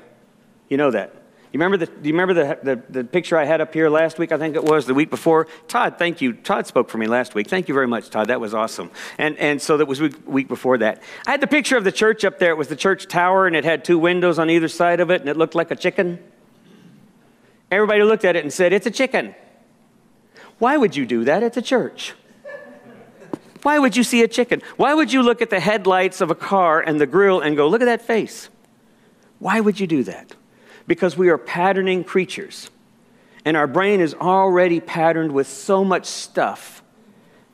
You 0.74 0.78
know 0.78 0.90
that. 0.90 1.14
You 1.52 1.60
remember 1.60 1.78
the, 1.78 1.86
do 1.86 2.10
you 2.10 2.16
remember 2.16 2.34
the, 2.34 2.58
the, 2.64 3.02
the, 3.02 3.04
picture 3.04 3.38
I 3.38 3.46
had 3.46 3.62
up 3.62 3.76
here 3.76 3.92
last 3.92 4.18
week? 4.18 4.32
I 4.32 4.40
think 4.40 4.56
it 4.56 4.64
was 4.64 4.88
the 4.88 4.96
week 4.96 5.12
before. 5.12 5.46
Todd, 5.68 6.00
thank 6.00 6.20
you. 6.20 6.34
Todd 6.34 6.66
spoke 6.66 6.90
for 6.90 6.98
me 6.98 7.06
last 7.06 7.36
week. 7.36 7.48
Thank 7.48 7.68
you 7.68 7.76
very 7.76 7.86
much, 7.86 8.10
Todd. 8.10 8.30
That 8.30 8.42
was 8.42 8.56
awesome. 8.56 8.90
And, 9.20 9.38
and 9.38 9.62
so 9.62 9.78
that 9.78 9.86
was 9.86 10.02
week, 10.02 10.16
week 10.28 10.48
before 10.48 10.80
that. 10.80 11.04
I 11.28 11.30
had 11.30 11.42
the 11.42 11.46
picture 11.46 11.78
of 11.78 11.84
the 11.84 11.92
church 11.92 12.26
up 12.26 12.40
there. 12.40 12.50
It 12.50 12.58
was 12.58 12.70
the 12.70 12.76
church 12.76 13.08
tower, 13.08 13.46
and 13.46 13.56
it 13.56 13.66
had 13.66 13.86
two 13.86 14.00
windows 14.00 14.40
on 14.40 14.50
either 14.50 14.68
side 14.68 15.00
of 15.00 15.12
it, 15.12 15.22
and 15.22 15.30
it 15.30 15.38
looked 15.38 15.54
like 15.54 15.70
a 15.70 15.76
chicken. 15.76 16.18
Everybody 17.70 18.02
looked 18.02 18.26
at 18.26 18.36
it 18.36 18.44
and 18.44 18.52
said, 18.52 18.74
It's 18.74 18.88
a 18.88 18.92
chicken. 18.92 19.36
Why 20.58 20.76
would 20.76 20.96
you 20.96 21.06
do 21.06 21.24
that 21.26 21.44
at 21.44 21.54
the 21.54 21.62
church? 21.62 22.16
Why 23.62 23.78
would 23.78 23.96
you 23.96 24.04
see 24.04 24.24
a 24.24 24.28
chicken? 24.28 24.64
Why 24.78 24.96
would 24.96 25.14
you 25.14 25.22
look 25.22 25.44
at 25.44 25.52
the 25.52 25.60
headlights 25.60 26.20
of 26.20 26.32
a 26.32 26.36
car 26.36 26.82
and 26.82 27.00
the 27.00 27.06
grill 27.06 27.42
and 27.42 27.56
go, 27.56 27.68
Look 27.68 27.84
at 27.84 27.86
that 27.86 28.02
face? 28.02 28.50
Why 29.38 29.60
would 29.60 29.80
you 29.80 29.86
do 29.86 30.04
that? 30.06 30.36
Because 30.88 31.18
we 31.18 31.30
are 31.30 31.38
patterning 31.38 32.04
creatures. 32.04 32.70
And 33.46 33.58
our 33.58 33.68
brain 33.68 34.00
is 34.00 34.14
already 34.14 34.80
patterned 34.80 35.32
with 35.32 35.48
so 35.48 35.84
much 35.84 36.06
stuff 36.06 36.84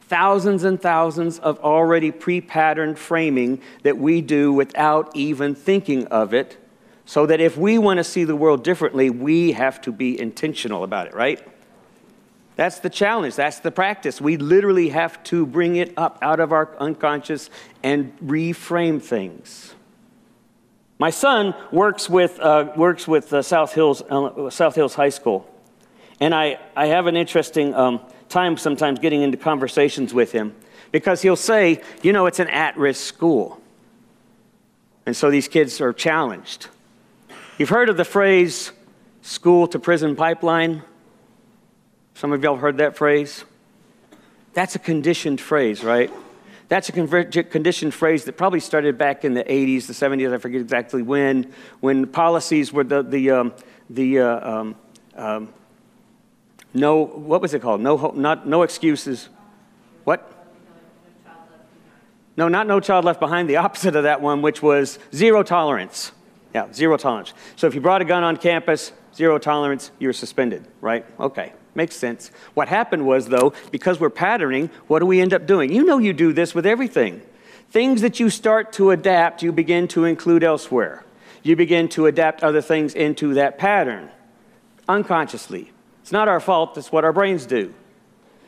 thousands 0.10 0.63
and 0.63 0.82
thousands 0.82 1.38
of 1.39 1.60
already 1.60 2.12
pre 2.12 2.42
patterned 2.42 2.98
framing 2.98 3.62
that 3.84 3.98
we 3.98 4.22
do 4.22 4.52
without 4.52 5.15
even 5.15 5.54
thinking 5.56 6.08
of 6.08 6.34
it 6.34 6.58
so 7.06 7.26
that 7.28 7.39
if 7.39 7.56
we 7.58 7.78
want 7.78 7.98
to 7.98 8.04
see 8.04 8.24
the 8.24 8.36
world 8.36 8.63
differently, 8.63 9.10
we 9.10 9.54
have 9.54 9.80
to 9.82 9.92
be 9.92 10.20
intentional 10.20 10.84
about 10.84 11.08
it, 11.08 11.13
right? 11.13 11.42
That's 12.56 12.80
the 12.80 12.89
challenge. 12.89 13.36
That's 13.36 13.60
the 13.60 13.72
practice. 13.72 14.20
We 14.20 14.38
literally 14.38 14.89
have 14.89 15.24
to 15.26 15.46
bring 15.46 15.78
it 15.78 15.94
up 15.96 16.20
out 16.22 16.39
of 16.39 16.52
our 16.52 16.76
unconscious 16.78 17.50
and 17.82 18.18
reframe 18.20 19.02
things. 19.02 19.74
My 20.99 21.12
son 21.12 21.55
works 21.71 22.09
with, 22.09 22.41
uh, 22.41 22.73
works 22.75 23.07
with 23.07 23.31
uh, 23.31 23.41
South, 23.41 23.73
Hills, 23.73 24.01
uh, 24.01 24.49
South 24.49 24.75
Hills 24.75 24.93
High 24.93 25.09
School. 25.09 25.49
And 26.19 26.35
I, 26.35 26.59
I 26.75 26.88
have 26.88 27.07
an 27.07 27.15
interesting 27.15 27.73
um, 27.73 28.01
time 28.27 28.57
sometimes 28.57 28.99
getting 28.99 29.21
into 29.21 29.38
conversations 29.38 30.13
with 30.13 30.33
him 30.33 30.53
because 30.91 31.21
he'll 31.21 31.38
say, 31.38 31.81
you 32.01 32.12
know, 32.12 32.25
it's 32.25 32.39
an 32.39 32.49
at 32.49 32.77
risk 32.77 33.01
school. 33.01 33.62
And 35.05 35.15
so 35.15 35.31
these 35.31 35.47
kids 35.47 35.79
are 35.79 35.93
challenged. 35.93 36.67
You've 37.57 37.69
heard 37.69 37.88
of 37.88 37.95
the 37.95 38.05
phrase 38.05 38.73
school 39.21 39.67
to 39.67 39.79
prison 39.79 40.17
pipeline? 40.17 40.83
Some 42.13 42.33
of 42.33 42.43
y'all 42.43 42.57
heard 42.57 42.77
that 42.77 42.97
phrase? 42.97 43.45
That's 44.53 44.75
a 44.75 44.79
conditioned 44.79 45.39
phrase, 45.39 45.81
right? 45.81 46.12
That's 46.69 46.88
a 46.88 46.91
conditioned 46.91 47.95
phrase 47.95 48.25
that 48.25 48.38
probably 48.38 48.60
started 48.60 48.97
back 48.97 49.25
in 49.25 49.34
the 49.34 49.43
80s, 49.43 49.88
the 49.88 49.93
70s, 49.93 50.32
I 50.32 50.38
forget 50.38 50.62
exactly 50.62 51.01
when, 51.01 51.51
when 51.79 52.05
policies 52.05 52.71
were 52.71 52.84
the, 52.84 53.01
the, 53.01 53.32
um, 53.32 53.53
the 53.89 54.19
uh, 54.19 54.51
um, 54.51 54.75
um, 55.15 55.53
no, 56.73 57.05
what 57.05 57.41
was 57.41 57.55
it 57.55 57.63
called? 57.63 57.82
No, 57.82 58.13
not, 58.15 58.47
no 58.47 58.62
excuses. 58.62 59.29
What? 60.03 60.32
No, 62.38 62.47
not 62.47 62.67
no 62.67 62.79
child 62.79 63.03
left 63.03 63.19
behind, 63.19 63.49
the 63.49 63.58
opposite 63.58 63.95
of 63.95 64.03
that 64.03 64.21
one, 64.21 64.43
which 64.43 64.62
was 64.62 64.99
zero 65.13 65.41
tolerance. 65.41 66.12
Yeah, 66.53 66.71
zero 66.71 66.97
tolerance. 66.97 67.34
So 67.55 67.65
if 67.65 67.73
you 67.73 67.82
brought 67.82 68.01
a 68.01 68.05
gun 68.05 68.23
on 68.23 68.38
campus, 68.38 68.91
zero 69.15 69.39
tolerance, 69.39 69.89
you 69.97 70.08
were 70.08 70.13
suspended, 70.13 70.67
right? 70.82 71.05
Okay, 71.19 71.53
makes 71.80 71.96
sense. 71.96 72.30
What 72.54 72.68
happened 72.68 73.08
was, 73.08 73.28
though, 73.28 73.54
because 73.72 74.02
we're 74.02 74.10
patterning, 74.10 74.70
what 74.88 75.00
do 75.00 75.06
we 75.06 75.22
end 75.22 75.34
up 75.34 75.48
doing? 75.48 75.72
You 75.72 75.86
know 75.86 75.98
you 75.98 76.12
do 76.12 76.34
this 76.34 76.54
with 76.54 76.65
everything. 76.65 77.22
Things 77.72 78.02
that 78.02 78.20
you 78.20 78.30
start 78.30 78.74
to 78.74 78.92
adapt, 78.92 79.42
you 79.42 79.54
begin 79.54 79.88
to 79.89 80.04
include 80.04 80.44
elsewhere. 80.44 81.06
You 81.42 81.56
begin 81.56 81.88
to 81.89 82.08
adapt 82.08 82.44
other 82.44 82.62
things 82.62 82.94
into 82.94 83.34
that 83.36 83.58
pattern 83.58 84.12
unconsciously. 84.89 85.72
It's 86.02 86.12
not 86.12 86.28
our 86.28 86.42
fault, 86.42 86.78
it's 86.78 86.92
what 86.92 87.06
our 87.06 87.13
brains 87.13 87.46
do. 87.46 87.74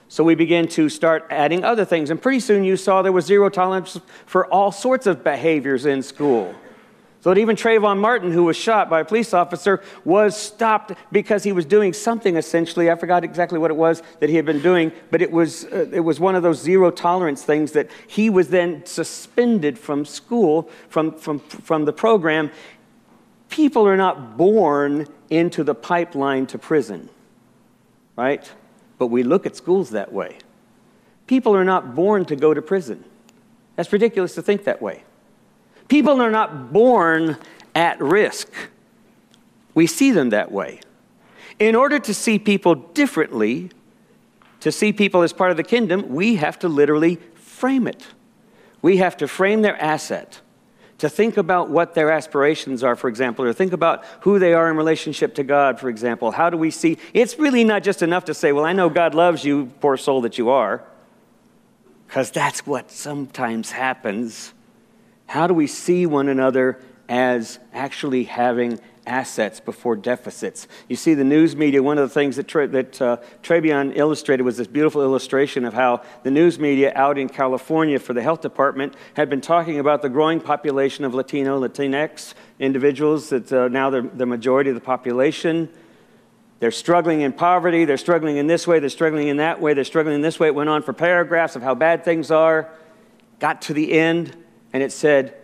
So 0.09 0.25
we 0.25 0.35
begin 0.35 0.67
to 0.69 0.89
start 0.89 1.25
adding 1.29 1.63
other 1.63 1.85
things. 1.85 2.09
And 2.09 2.21
pretty 2.21 2.41
soon 2.41 2.65
you 2.65 2.75
saw 2.75 3.01
there 3.01 3.13
was 3.13 3.25
zero 3.25 3.47
tolerance 3.47 3.97
for 4.25 4.45
all 4.47 4.73
sorts 4.73 5.07
of 5.07 5.23
behaviors 5.23 5.85
in 5.85 6.03
school. 6.03 6.53
So 7.21 7.29
that 7.29 7.39
even 7.39 7.55
Trayvon 7.55 7.99
Martin, 7.99 8.31
who 8.31 8.45
was 8.45 8.57
shot 8.57 8.89
by 8.89 9.01
a 9.01 9.05
police 9.05 9.31
officer, 9.31 9.81
was 10.03 10.35
stopped 10.35 10.93
because 11.11 11.43
he 11.43 11.51
was 11.51 11.65
doing 11.65 11.93
something 11.93 12.35
essentially. 12.35 12.89
I 12.89 12.95
forgot 12.95 13.23
exactly 13.23 13.59
what 13.59 13.69
it 13.69 13.77
was 13.77 14.01
that 14.19 14.29
he 14.29 14.35
had 14.35 14.45
been 14.45 14.61
doing, 14.61 14.91
but 15.11 15.21
it 15.21 15.31
was, 15.31 15.65
uh, 15.65 15.87
it 15.93 15.99
was 15.99 16.19
one 16.19 16.33
of 16.33 16.41
those 16.41 16.59
zero 16.59 16.89
tolerance 16.89 17.43
things 17.43 17.73
that 17.73 17.89
he 18.07 18.31
was 18.31 18.47
then 18.47 18.83
suspended 18.87 19.77
from 19.77 20.03
school, 20.03 20.67
from, 20.89 21.13
from, 21.13 21.37
from 21.39 21.85
the 21.85 21.93
program. 21.93 22.49
People 23.49 23.87
are 23.87 23.97
not 23.97 24.35
born 24.35 25.07
into 25.29 25.63
the 25.63 25.75
pipeline 25.75 26.47
to 26.47 26.57
prison, 26.57 27.07
right? 28.15 28.51
But 28.97 29.07
we 29.07 29.21
look 29.21 29.45
at 29.45 29.55
schools 29.55 29.91
that 29.91 30.11
way. 30.11 30.39
People 31.27 31.55
are 31.55 31.63
not 31.63 31.93
born 31.93 32.25
to 32.25 32.35
go 32.35 32.55
to 32.55 32.63
prison. 32.63 33.03
That's 33.75 33.93
ridiculous 33.93 34.33
to 34.35 34.41
think 34.41 34.63
that 34.63 34.81
way. 34.81 35.03
People 35.91 36.21
are 36.21 36.31
not 36.31 36.71
born 36.71 37.35
at 37.75 37.99
risk. 37.99 38.49
We 39.73 39.87
see 39.87 40.11
them 40.11 40.29
that 40.29 40.49
way. 40.49 40.79
In 41.59 41.75
order 41.75 41.99
to 41.99 42.13
see 42.13 42.39
people 42.39 42.75
differently, 42.75 43.71
to 44.61 44.71
see 44.71 44.93
people 44.93 45.21
as 45.21 45.33
part 45.33 45.51
of 45.51 45.57
the 45.57 45.65
kingdom, 45.65 46.07
we 46.07 46.37
have 46.37 46.57
to 46.59 46.69
literally 46.69 47.17
frame 47.33 47.87
it. 47.87 48.07
We 48.81 48.97
have 48.97 49.17
to 49.17 49.27
frame 49.27 49.63
their 49.63 49.75
asset, 49.81 50.39
to 50.99 51.09
think 51.09 51.35
about 51.35 51.69
what 51.69 51.93
their 51.93 52.09
aspirations 52.09 52.85
are, 52.85 52.95
for 52.95 53.09
example, 53.09 53.43
or 53.43 53.51
think 53.51 53.73
about 53.73 54.05
who 54.21 54.39
they 54.39 54.53
are 54.53 54.71
in 54.71 54.77
relationship 54.77 55.35
to 55.35 55.43
God, 55.43 55.77
for 55.77 55.89
example. 55.89 56.31
How 56.31 56.49
do 56.49 56.55
we 56.55 56.71
see? 56.71 56.99
It's 57.13 57.37
really 57.37 57.65
not 57.65 57.83
just 57.83 58.01
enough 58.01 58.23
to 58.25 58.33
say, 58.33 58.53
Well, 58.53 58.63
I 58.63 58.71
know 58.71 58.89
God 58.89 59.13
loves 59.13 59.43
you, 59.43 59.65
poor 59.81 59.97
soul 59.97 60.21
that 60.21 60.37
you 60.37 60.51
are, 60.51 60.85
because 62.07 62.31
that's 62.31 62.65
what 62.65 62.91
sometimes 62.91 63.71
happens. 63.71 64.53
How 65.31 65.47
do 65.47 65.53
we 65.53 65.65
see 65.65 66.05
one 66.05 66.27
another 66.27 66.77
as 67.07 67.57
actually 67.73 68.25
having 68.25 68.81
assets 69.07 69.61
before 69.61 69.95
deficits. 69.95 70.67
You 70.89 70.97
see, 70.97 71.13
the 71.13 71.23
news 71.23 71.55
media, 71.55 71.81
one 71.81 71.97
of 71.97 72.07
the 72.07 72.13
things 72.13 72.35
that, 72.35 72.49
Tra- 72.49 72.67
that 72.67 73.01
uh, 73.01 73.17
Trabian 73.41 73.93
illustrated 73.95 74.43
was 74.43 74.57
this 74.57 74.67
beautiful 74.67 75.01
illustration 75.01 75.63
of 75.63 75.73
how 75.73 76.01
the 76.23 76.31
news 76.31 76.59
media 76.59 76.91
out 76.95 77.17
in 77.17 77.29
California 77.29 77.97
for 77.97 78.11
the 78.11 78.21
health 78.21 78.41
department 78.41 78.93
had 79.13 79.29
been 79.29 79.39
talking 79.39 79.79
about 79.79 80.01
the 80.01 80.09
growing 80.09 80.41
population 80.41 81.05
of 81.05 81.13
Latino, 81.13 81.65
Latinx 81.65 82.33
individuals, 82.59 83.29
that 83.29 83.53
uh, 83.53 83.69
now 83.69 83.89
they're 83.89 84.01
the 84.01 84.25
majority 84.25 84.69
of 84.69 84.75
the 84.75 84.81
population. 84.81 85.69
They're 86.59 86.71
struggling 86.71 87.21
in 87.21 87.31
poverty, 87.31 87.85
they're 87.85 87.95
struggling 87.95 88.35
in 88.35 88.47
this 88.47 88.67
way, 88.67 88.79
they're 88.79 88.89
struggling 88.89 89.29
in 89.29 89.37
that 89.37 89.61
way, 89.61 89.73
they're 89.73 89.85
struggling 89.85 90.15
in 90.15 90.21
this 90.21 90.41
way. 90.41 90.47
It 90.47 90.55
went 90.55 90.69
on 90.69 90.83
for 90.83 90.91
paragraphs 90.91 91.55
of 91.55 91.63
how 91.63 91.73
bad 91.73 92.03
things 92.03 92.31
are. 92.31 92.69
Got 93.39 93.63
to 93.63 93.73
the 93.73 93.93
end, 93.93 94.35
and 94.73 94.81
it 94.83 94.91
said, 94.91 95.35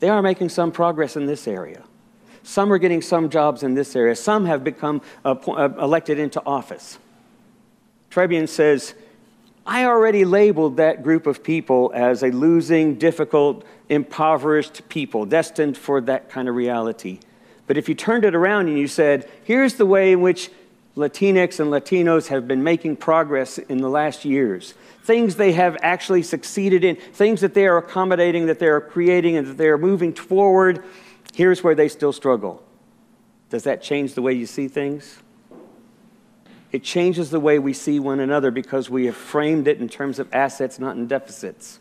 they 0.00 0.08
are 0.08 0.22
making 0.22 0.48
some 0.48 0.72
progress 0.72 1.16
in 1.16 1.26
this 1.26 1.46
area. 1.46 1.84
Some 2.42 2.72
are 2.72 2.78
getting 2.78 3.02
some 3.02 3.28
jobs 3.28 3.62
in 3.62 3.74
this 3.74 3.94
area. 3.94 4.16
Some 4.16 4.46
have 4.46 4.64
become 4.64 5.02
uh, 5.24 5.36
elected 5.78 6.18
into 6.18 6.42
office. 6.44 6.98
Trabian 8.10 8.48
says, 8.48 8.94
I 9.66 9.84
already 9.84 10.24
labeled 10.24 10.78
that 10.78 11.02
group 11.02 11.26
of 11.26 11.44
people 11.44 11.92
as 11.94 12.22
a 12.22 12.30
losing, 12.30 12.94
difficult, 12.94 13.64
impoverished 13.88 14.88
people, 14.88 15.26
destined 15.26 15.76
for 15.76 16.00
that 16.00 16.30
kind 16.30 16.48
of 16.48 16.54
reality. 16.54 17.20
But 17.66 17.76
if 17.76 17.88
you 17.88 17.94
turned 17.94 18.24
it 18.24 18.34
around 18.34 18.68
and 18.68 18.78
you 18.78 18.88
said, 18.88 19.30
here's 19.44 19.74
the 19.74 19.86
way 19.86 20.12
in 20.12 20.22
which 20.22 20.50
Latinx 20.96 21.60
and 21.60 21.70
Latinos 21.70 22.28
have 22.28 22.48
been 22.48 22.62
making 22.64 22.96
progress 22.96 23.58
in 23.58 23.78
the 23.78 23.88
last 23.88 24.24
years, 24.24 24.74
things 25.04 25.36
they 25.36 25.52
have 25.52 25.76
actually 25.82 26.22
succeeded 26.22 26.84
in, 26.84 26.96
things 26.96 27.40
that 27.40 27.54
they 27.54 27.66
are 27.66 27.78
accommodating, 27.78 28.46
that 28.46 28.58
they 28.58 28.66
are 28.66 28.80
creating, 28.80 29.36
and 29.36 29.46
that 29.46 29.56
they 29.56 29.68
are 29.68 29.78
moving 29.78 30.12
forward 30.12 30.82
Here's 31.34 31.62
where 31.62 31.74
they 31.74 31.88
still 31.88 32.12
struggle. 32.12 32.62
Does 33.50 33.64
that 33.64 33.82
change 33.82 34.14
the 34.14 34.22
way 34.22 34.32
you 34.32 34.46
see 34.46 34.68
things? 34.68 35.18
It 36.72 36.84
changes 36.84 37.30
the 37.30 37.40
way 37.40 37.58
we 37.58 37.72
see 37.72 37.98
one 37.98 38.20
another 38.20 38.50
because 38.50 38.88
we 38.88 39.06
have 39.06 39.16
framed 39.16 39.66
it 39.66 39.80
in 39.80 39.88
terms 39.88 40.18
of 40.18 40.32
assets, 40.32 40.78
not 40.78 40.96
in 40.96 41.06
deficits. 41.06 41.80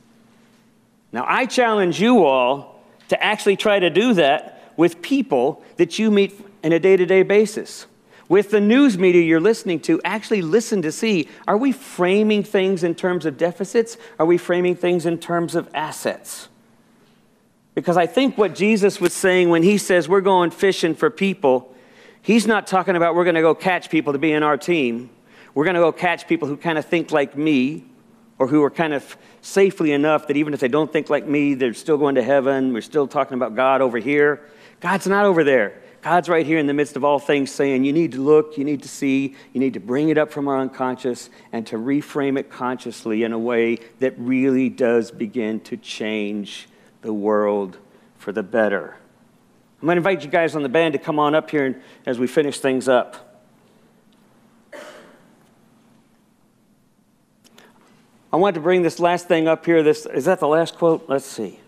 Now, 1.12 1.26
I 1.28 1.46
challenge 1.46 2.02
you 2.02 2.24
all 2.24 2.82
to 3.10 3.24
actually 3.24 3.56
try 3.56 3.80
to 3.80 3.90
do 3.90 4.14
that 4.16 4.74
with 4.78 5.02
people 5.02 5.64
that 5.78 6.00
you 6.00 6.10
meet 6.10 6.40
on 6.64 6.72
a 6.72 6.80
day 6.80 6.98
to 6.98 7.06
day 7.06 7.24
basis. 7.24 7.86
With 8.30 8.52
the 8.52 8.62
news 8.62 8.98
media 8.98 9.24
you're 9.24 9.40
listening 9.40 9.80
to, 9.82 10.00
actually 10.06 10.44
listen 10.44 10.84
to 10.84 10.92
see 10.92 11.28
are 11.48 11.58
we 11.58 11.72
framing 11.72 12.44
things 12.44 12.84
in 12.84 12.94
terms 12.94 13.26
of 13.26 13.38
deficits? 13.38 13.98
Are 14.20 14.26
we 14.26 14.38
framing 14.38 14.76
things 14.76 15.08
in 15.08 15.18
terms 15.18 15.56
of 15.56 15.68
assets? 15.74 16.48
Because 17.74 17.98
I 17.98 18.06
think 18.06 18.38
what 18.38 18.54
Jesus 18.54 19.02
was 19.02 19.14
saying 19.14 19.50
when 19.50 19.64
he 19.64 19.80
says 19.80 20.08
we're 20.08 20.22
going 20.22 20.52
fishing 20.52 20.94
for 20.94 21.10
people, 21.10 21.76
he's 22.22 22.46
not 22.46 22.68
talking 22.68 22.96
about 22.96 23.16
we're 23.16 23.24
going 23.24 23.36
to 23.36 23.42
go 23.42 23.56
catch 23.56 23.90
people 23.90 24.14
to 24.14 24.20
be 24.20 24.32
in 24.32 24.44
our 24.44 24.58
team. 24.58 25.10
We're 25.56 25.66
going 25.66 25.76
to 25.76 25.82
go 25.82 25.92
catch 25.92 26.28
people 26.28 26.48
who 26.48 26.56
kind 26.56 26.78
of 26.78 26.86
think 26.86 27.12
like 27.12 27.36
me 27.36 27.84
or 28.38 28.48
who 28.48 28.64
are 28.64 28.70
kind 28.70 28.94
of 28.94 29.18
safely 29.42 29.92
enough 29.92 30.28
that 30.28 30.38
even 30.38 30.54
if 30.54 30.60
they 30.60 30.68
don't 30.68 30.92
think 30.94 31.10
like 31.10 31.28
me, 31.28 31.56
they're 31.56 31.74
still 31.74 31.98
going 31.98 32.16
to 32.16 32.24
heaven. 32.24 32.74
We're 32.74 32.82
still 32.82 33.08
talking 33.08 33.34
about 33.34 33.56
God 33.56 33.82
over 33.82 33.98
here. 33.98 34.42
God's 34.82 35.08
not 35.08 35.26
over 35.26 35.44
there. 35.44 35.82
God's 36.02 36.30
right 36.30 36.46
here 36.46 36.58
in 36.58 36.68
the 36.68 36.74
midst 36.74 36.96
of 36.96 37.04
all 37.04 37.20
things 37.20 37.52
saying, 37.52 37.84
you 37.84 37.92
need 37.92 38.14
to 38.14 38.22
look, 38.22 38.58
you 38.58 38.64
need 38.64 38.82
to 38.84 38.88
see, 38.88 39.36
you 39.54 39.60
need 39.60 39.74
to 39.74 39.80
bring 39.80 40.10
it 40.10 40.18
up 40.18 40.32
from 40.32 40.48
our 40.48 40.60
unconscious 40.60 41.30
and 41.52 41.68
to 41.68 41.76
reframe 41.76 42.40
it 42.40 42.50
consciously 42.50 43.24
in 43.24 43.34
a 43.34 43.40
way 43.40 43.80
that 44.00 44.14
really 44.18 44.70
does 44.70 45.12
begin 45.12 45.60
to 45.62 45.76
change 45.76 46.70
the 47.02 47.12
world 47.12 47.78
for 48.18 48.32
the 48.32 48.44
better. 48.44 48.96
I'm 49.82 49.86
going 49.86 49.96
to 49.96 50.00
invite 50.00 50.24
you 50.24 50.30
guys 50.30 50.56
on 50.56 50.64
the 50.64 50.70
band 50.70 50.94
to 50.94 51.00
come 51.00 51.20
on 51.20 51.36
up 51.36 51.50
here 51.50 51.82
as 52.06 52.18
we 52.18 52.28
finish 52.28 52.60
things 52.60 52.88
up. 52.88 53.26
I 58.32 58.38
want 58.38 58.56
to 58.56 58.62
bring 58.62 58.84
this 58.84 59.00
last 59.00 59.28
thing 59.28 59.48
up 59.48 59.66
here. 59.66 59.82
This, 59.82 60.06
is 60.06 60.26
that 60.26 60.40
the 60.40 60.48
last 60.48 60.78
quote? 60.78 61.10
Let's 61.10 61.26
see. 61.26 61.60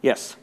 Yes. 0.00 0.36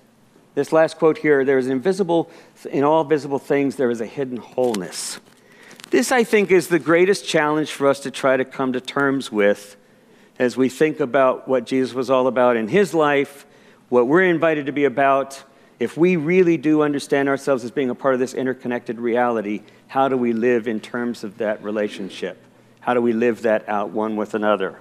This 0.54 0.72
last 0.72 0.98
quote 0.98 1.18
here 1.18 1.46
there 1.46 1.58
is 1.58 1.68
invisible, 1.68 2.30
in 2.70 2.84
all 2.84 3.04
visible 3.04 3.40
things, 3.40 3.76
there 3.76 3.92
is 3.92 4.02
a 4.02 4.06
hidden 4.06 4.38
wholeness. 4.38 5.20
This, 5.90 6.12
I 6.12 6.24
think, 6.24 6.52
is 6.52 6.68
the 6.68 6.80
greatest 6.80 7.28
challenge 7.28 7.72
for 7.72 7.88
us 7.88 8.00
to 8.02 8.12
try 8.12 8.38
to 8.38 8.46
come 8.46 8.74
to 8.74 8.82
terms 8.82 9.32
with 9.32 9.76
as 10.40 10.56
we 10.58 10.70
think 10.70 11.00
about 11.00 11.48
what 11.48 11.66
Jesus 11.66 11.94
was 11.94 12.10
all 12.10 12.28
about 12.28 12.58
in 12.58 12.68
his 12.68 12.94
life 12.94 13.46
what 13.92 14.08
we're 14.08 14.24
invited 14.24 14.68
to 14.68 14.72
be 14.72 14.86
about, 14.86 15.44
if 15.78 15.98
we 15.98 16.16
really 16.16 16.56
do 16.56 16.82
understand 16.82 17.28
ourselves 17.28 17.66
as 17.66 17.72
being 17.72 17.90
a 17.90 17.96
part 17.96 18.14
of 18.14 18.22
this 18.22 18.34
interconnected 18.34 19.02
reality, 19.02 19.64
how 19.88 20.08
do 20.08 20.16
we 20.16 20.32
live 20.32 20.66
in 20.66 20.80
terms 20.80 21.26
of 21.26 21.40
that 21.40 21.62
relationship? 21.62 22.42
How 22.80 22.94
do 22.94 23.02
we 23.02 23.12
live 23.12 23.42
that 23.42 23.68
out 23.68 23.90
one 23.90 24.16
with 24.16 24.34
another? 24.34 24.80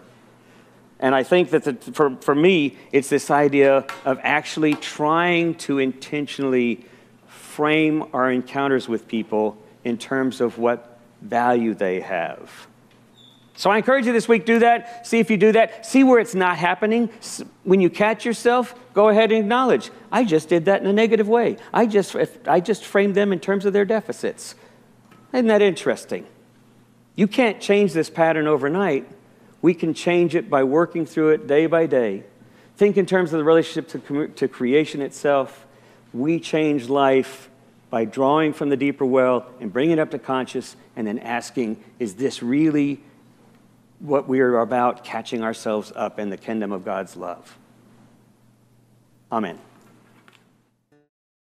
And 1.00 1.14
I 1.14 1.22
think 1.22 1.50
that 1.50 1.64
the, 1.64 1.74
for, 1.74 2.14
for 2.20 2.34
me, 2.34 2.76
it's 2.92 3.08
this 3.08 3.30
idea 3.30 3.86
of 4.04 4.20
actually 4.22 4.74
trying 4.74 5.54
to 5.56 5.78
intentionally 5.78 6.84
frame 7.26 8.04
our 8.12 8.30
encounters 8.30 8.86
with 8.86 9.08
people 9.08 9.56
in 9.82 9.96
terms 9.98 10.40
of 10.40 10.58
what 10.58 10.98
value 11.22 11.74
they 11.74 12.00
have. 12.00 12.68
So 13.56 13.70
I 13.70 13.78
encourage 13.78 14.06
you 14.06 14.12
this 14.12 14.28
week, 14.28 14.46
do 14.46 14.58
that. 14.60 15.06
See 15.06 15.18
if 15.18 15.30
you 15.30 15.36
do 15.36 15.52
that. 15.52 15.84
See 15.84 16.04
where 16.04 16.18
it's 16.18 16.34
not 16.34 16.56
happening. 16.56 17.10
When 17.64 17.80
you 17.80 17.90
catch 17.90 18.24
yourself, 18.24 18.74
go 18.94 19.08
ahead 19.08 19.32
and 19.32 19.40
acknowledge. 19.40 19.90
I 20.12 20.24
just 20.24 20.48
did 20.48 20.66
that 20.66 20.80
in 20.80 20.86
a 20.86 20.92
negative 20.92 21.28
way. 21.28 21.56
I 21.72 21.86
just, 21.86 22.16
I 22.46 22.60
just 22.60 22.84
framed 22.84 23.14
them 23.14 23.32
in 23.32 23.40
terms 23.40 23.66
of 23.66 23.72
their 23.72 23.84
deficits. 23.84 24.54
Isn't 25.32 25.48
that 25.48 25.62
interesting? 25.62 26.26
You 27.16 27.26
can't 27.26 27.60
change 27.60 27.92
this 27.92 28.08
pattern 28.08 28.46
overnight. 28.46 29.06
We 29.62 29.74
can 29.74 29.94
change 29.94 30.34
it 30.34 30.48
by 30.48 30.64
working 30.64 31.06
through 31.06 31.30
it 31.30 31.46
day 31.46 31.66
by 31.66 31.86
day. 31.86 32.24
Think 32.76 32.96
in 32.96 33.06
terms 33.06 33.32
of 33.32 33.38
the 33.38 33.44
relationship 33.44 34.06
to, 34.06 34.28
to 34.28 34.48
creation 34.48 35.02
itself. 35.02 35.66
We 36.12 36.40
change 36.40 36.88
life 36.88 37.50
by 37.90 38.04
drawing 38.04 38.52
from 38.52 38.70
the 38.70 38.76
deeper 38.76 39.04
well 39.04 39.46
and 39.60 39.72
bringing 39.72 39.92
it 39.92 39.98
up 39.98 40.10
to 40.12 40.18
conscious 40.18 40.76
and 40.96 41.06
then 41.06 41.18
asking, 41.18 41.82
is 41.98 42.14
this 42.14 42.42
really 42.42 43.00
what 43.98 44.26
we 44.26 44.40
are 44.40 44.58
about 44.60 45.04
catching 45.04 45.42
ourselves 45.42 45.92
up 45.94 46.18
in 46.18 46.30
the 46.30 46.36
kingdom 46.36 46.72
of 46.72 46.84
God's 46.84 47.16
love. 47.16 47.58
Amen. 49.30 49.58